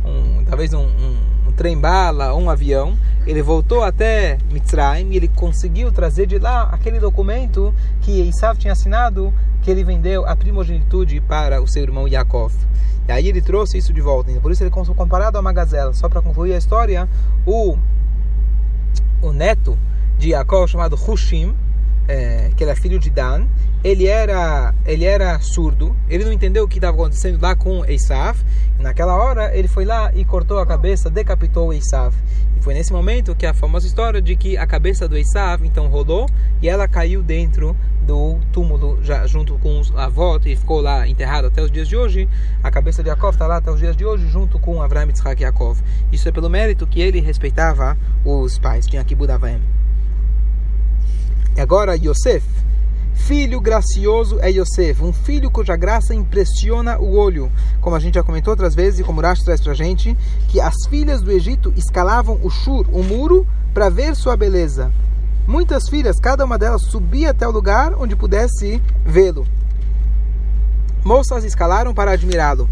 um 0.04 0.44
talvez 0.44 0.72
um, 0.72 0.80
um, 0.80 1.16
um 1.48 1.52
trem-bala, 1.52 2.34
um 2.34 2.48
avião. 2.48 2.98
Ele 3.26 3.42
voltou 3.42 3.84
até 3.84 4.38
Mitzrayim 4.50 5.10
e 5.10 5.16
ele 5.16 5.28
conseguiu 5.28 5.92
trazer 5.92 6.26
de 6.26 6.38
lá 6.38 6.70
aquele 6.72 6.98
documento 6.98 7.74
que 8.00 8.26
Esav 8.28 8.58
tinha 8.58 8.72
assinado, 8.72 9.32
que 9.62 9.70
ele 9.70 9.84
vendeu 9.84 10.26
a 10.26 10.34
primogenitude 10.34 11.20
para 11.20 11.60
o 11.62 11.68
seu 11.68 11.82
irmão 11.82 12.08
Yaakov. 12.08 12.54
E 13.08 13.12
aí 13.12 13.28
ele 13.28 13.40
trouxe 13.40 13.78
isso 13.78 13.92
de 13.92 14.00
volta. 14.00 14.32
Por 14.40 14.52
isso 14.52 14.62
ele 14.62 14.70
comparado 14.70 15.36
a 15.36 15.40
uma 15.40 15.52
gazela. 15.52 15.92
Só 15.92 16.08
para 16.08 16.22
concluir 16.22 16.54
a 16.54 16.58
história, 16.58 17.08
o, 17.44 17.76
o 19.20 19.32
neto 19.32 19.76
de 20.18 20.30
Yaakov, 20.30 20.68
chamado 20.68 20.96
Hushim, 20.96 21.54
é, 22.10 22.50
que 22.56 22.64
é 22.64 22.74
filho 22.74 22.98
de 22.98 23.08
Dan, 23.08 23.46
ele 23.84 24.06
era, 24.06 24.74
ele 24.84 25.04
era 25.04 25.38
surdo, 25.38 25.96
ele 26.08 26.24
não 26.24 26.32
entendeu 26.32 26.64
o 26.64 26.68
que 26.68 26.78
estava 26.78 26.96
acontecendo 26.96 27.40
lá 27.40 27.54
com 27.54 27.84
Esav, 27.84 28.36
naquela 28.80 29.16
hora 29.16 29.56
ele 29.56 29.68
foi 29.68 29.84
lá 29.84 30.12
e 30.12 30.24
cortou 30.24 30.58
a 30.58 30.66
cabeça, 30.66 31.08
decapitou 31.08 31.72
Esav. 31.72 32.12
E 32.56 32.62
foi 32.62 32.74
nesse 32.74 32.92
momento 32.92 33.34
que 33.34 33.46
a 33.46 33.54
famosa 33.54 33.86
história 33.86 34.20
de 34.20 34.34
que 34.34 34.56
a 34.56 34.66
cabeça 34.66 35.06
do 35.06 35.16
Esav 35.16 35.64
então 35.64 35.86
rolou 35.86 36.26
e 36.60 36.68
ela 36.68 36.88
caiu 36.88 37.22
dentro 37.22 37.76
do 38.02 38.38
túmulo 38.50 38.98
já 39.02 39.24
junto 39.26 39.56
com 39.58 39.80
a 39.94 40.06
avó 40.06 40.38
e 40.44 40.56
ficou 40.56 40.80
lá 40.80 41.06
enterrada 41.06 41.46
até 41.46 41.62
os 41.62 41.70
dias 41.70 41.86
de 41.86 41.96
hoje. 41.96 42.28
A 42.62 42.70
cabeça 42.72 43.04
de 43.04 43.08
Yaakov 43.08 43.34
está 43.34 43.46
lá 43.46 43.58
até 43.58 43.70
os 43.70 43.78
dias 43.78 43.96
de 43.96 44.04
hoje 44.04 44.26
junto 44.26 44.58
com 44.58 44.82
Avraham, 44.82 45.06
Yitzhak 45.06 45.40
Yaakov. 45.40 45.80
Isso 46.10 46.28
é 46.28 46.32
pelo 46.32 46.50
mérito 46.50 46.88
que 46.88 47.00
ele 47.00 47.20
respeitava 47.20 47.96
os 48.24 48.58
pais, 48.58 48.84
tinha 48.86 49.04
que 49.04 49.14
Budavaem. 49.14 49.80
E 51.56 51.60
agora 51.60 51.96
Yosef, 51.96 52.46
filho 53.14 53.60
gracioso 53.60 54.38
é 54.40 54.50
Yosef, 54.50 55.02
um 55.02 55.12
filho 55.12 55.50
cuja 55.50 55.76
graça 55.76 56.14
impressiona 56.14 56.98
o 56.98 57.16
olho. 57.16 57.50
Como 57.80 57.94
a 57.94 58.00
gente 58.00 58.14
já 58.14 58.22
comentou 58.22 58.52
outras 58.52 58.74
vezes 58.74 59.00
e 59.00 59.04
como 59.04 59.20
Rashi 59.20 59.44
traz 59.44 59.60
para 59.60 59.72
a 59.72 59.74
gente, 59.74 60.16
que 60.48 60.60
as 60.60 60.74
filhas 60.88 61.20
do 61.20 61.30
Egito 61.30 61.72
escalavam 61.76 62.40
o 62.42 62.50
shur, 62.50 62.86
o 62.92 63.02
muro, 63.02 63.46
para 63.72 63.88
ver 63.88 64.16
sua 64.16 64.36
beleza. 64.36 64.90
Muitas 65.46 65.88
filhas, 65.88 66.18
cada 66.20 66.44
uma 66.44 66.58
delas 66.58 66.82
subia 66.82 67.30
até 67.30 67.46
o 67.46 67.52
lugar 67.52 67.94
onde 67.94 68.16
pudesse 68.16 68.80
vê-lo. 69.04 69.46
Moças 71.04 71.44
escalaram 71.44 71.94
para 71.94 72.12
admirá-lo 72.12 72.68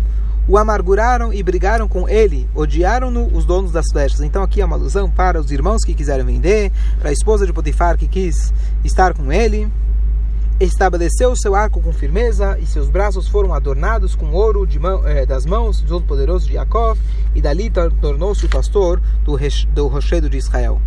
o 0.49 0.57
amarguraram 0.57 1.33
e 1.33 1.43
brigaram 1.43 1.87
com 1.87 2.09
ele, 2.09 2.49
odiaram-no 2.55 3.27
os 3.37 3.45
donos 3.45 3.71
das 3.71 3.85
flechas. 3.93 4.23
Então 4.23 4.43
aqui 4.43 4.63
é 4.63 4.65
uma 4.65 4.77
alusão 4.77 5.11
para 5.11 5.39
os 5.39 5.53
irmãos 5.53 5.85
que 5.85 5.95
quiseram 5.95 6.25
vender, 6.25 6.73
para 6.99 7.11
a 7.11 7.13
esposa 7.13 7.47
de 7.47 7.53
Potifar 7.53 7.99
que 7.99 8.09
quis 8.09 8.53
estar 8.83 9.13
com 9.13 9.31
ele. 9.31 9.71
Estabeleceu 10.59 11.37
seu 11.37 11.55
arco 11.55 11.81
com 11.81 11.93
firmeza 11.93 12.59
e 12.59 12.67
seus 12.67 12.89
braços 12.89 13.29
foram 13.29 13.55
adornados 13.55 14.17
com 14.17 14.33
ouro 14.33 14.67
mão, 14.81 15.07
eh, 15.07 15.25
das 15.25 15.47
mãos 15.47 15.81
do 15.83 15.89
Todo-Poderoso 15.89 16.49
de 16.49 16.55
Jacob 16.55 16.99
e 17.33 17.41
dali 17.41 17.71
tornou-se 18.01 18.45
o 18.45 18.49
pastor 18.49 19.01
do, 19.25 19.39
do 19.73 19.87
rochedo 19.87 20.29
de 20.29 20.39
Israel 20.39 20.81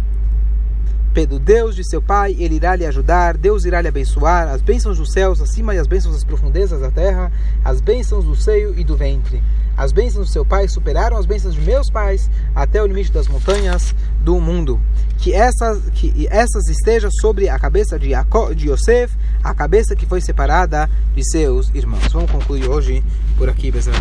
pelo 1.14 1.40
Deus 1.40 1.76
de 1.76 1.88
seu 1.88 2.02
pai, 2.02 2.36
ele 2.40 2.56
irá 2.56 2.76
lhe 2.76 2.86
ajudar, 2.86 3.38
Deus 3.38 3.66
irá 3.66 3.82
lhe 3.82 3.88
abençoar, 3.88 4.48
as 4.48 4.62
bênçãos 4.62 4.98
dos 4.98 5.12
céus 5.12 5.42
acima 5.42 5.76
e 5.76 5.78
as 5.78 5.88
bênçãos 5.88 6.14
das 6.14 6.24
profundezas 6.24 6.80
da 6.80 6.90
terra, 6.90 7.32
as 7.64 7.82
bênçãos 7.82 8.26
do 8.26 8.36
seio 8.36 8.78
e 8.78 8.84
do 8.84 8.96
ventre. 8.96 9.42
As 9.76 9.92
bênçãos 9.92 10.28
do 10.28 10.32
seu 10.32 10.46
pai 10.46 10.68
superaram 10.68 11.18
as 11.18 11.26
bênçãos 11.26 11.56
de 11.56 11.62
meus 11.62 11.90
pais 11.90 12.30
até 12.54 12.82
o 12.82 12.86
limite 12.86 13.12
das 13.12 13.28
montanhas 13.28 13.96
do 14.20 14.40
mundo. 14.40 14.80
Que 15.18 15.34
essas, 15.34 15.82
que 15.94 16.28
essas 16.30 16.68
estejam 16.68 17.10
sobre 17.12 17.50
a 17.50 17.58
cabeça 17.58 17.98
de, 17.98 18.10
de 18.56 18.70
Yosef, 18.70 19.16
a 19.44 19.54
cabeça 19.54 19.96
que 19.96 20.06
foi 20.06 20.22
separada 20.22 20.90
de 21.16 21.24
seus 21.30 21.70
irmãos. 21.74 22.12
Vamos 22.12 22.32
concluir 22.32 22.70
hoje 22.70 23.04
por 23.38 23.50
aqui, 23.50 23.72
pessoal. 23.72 23.96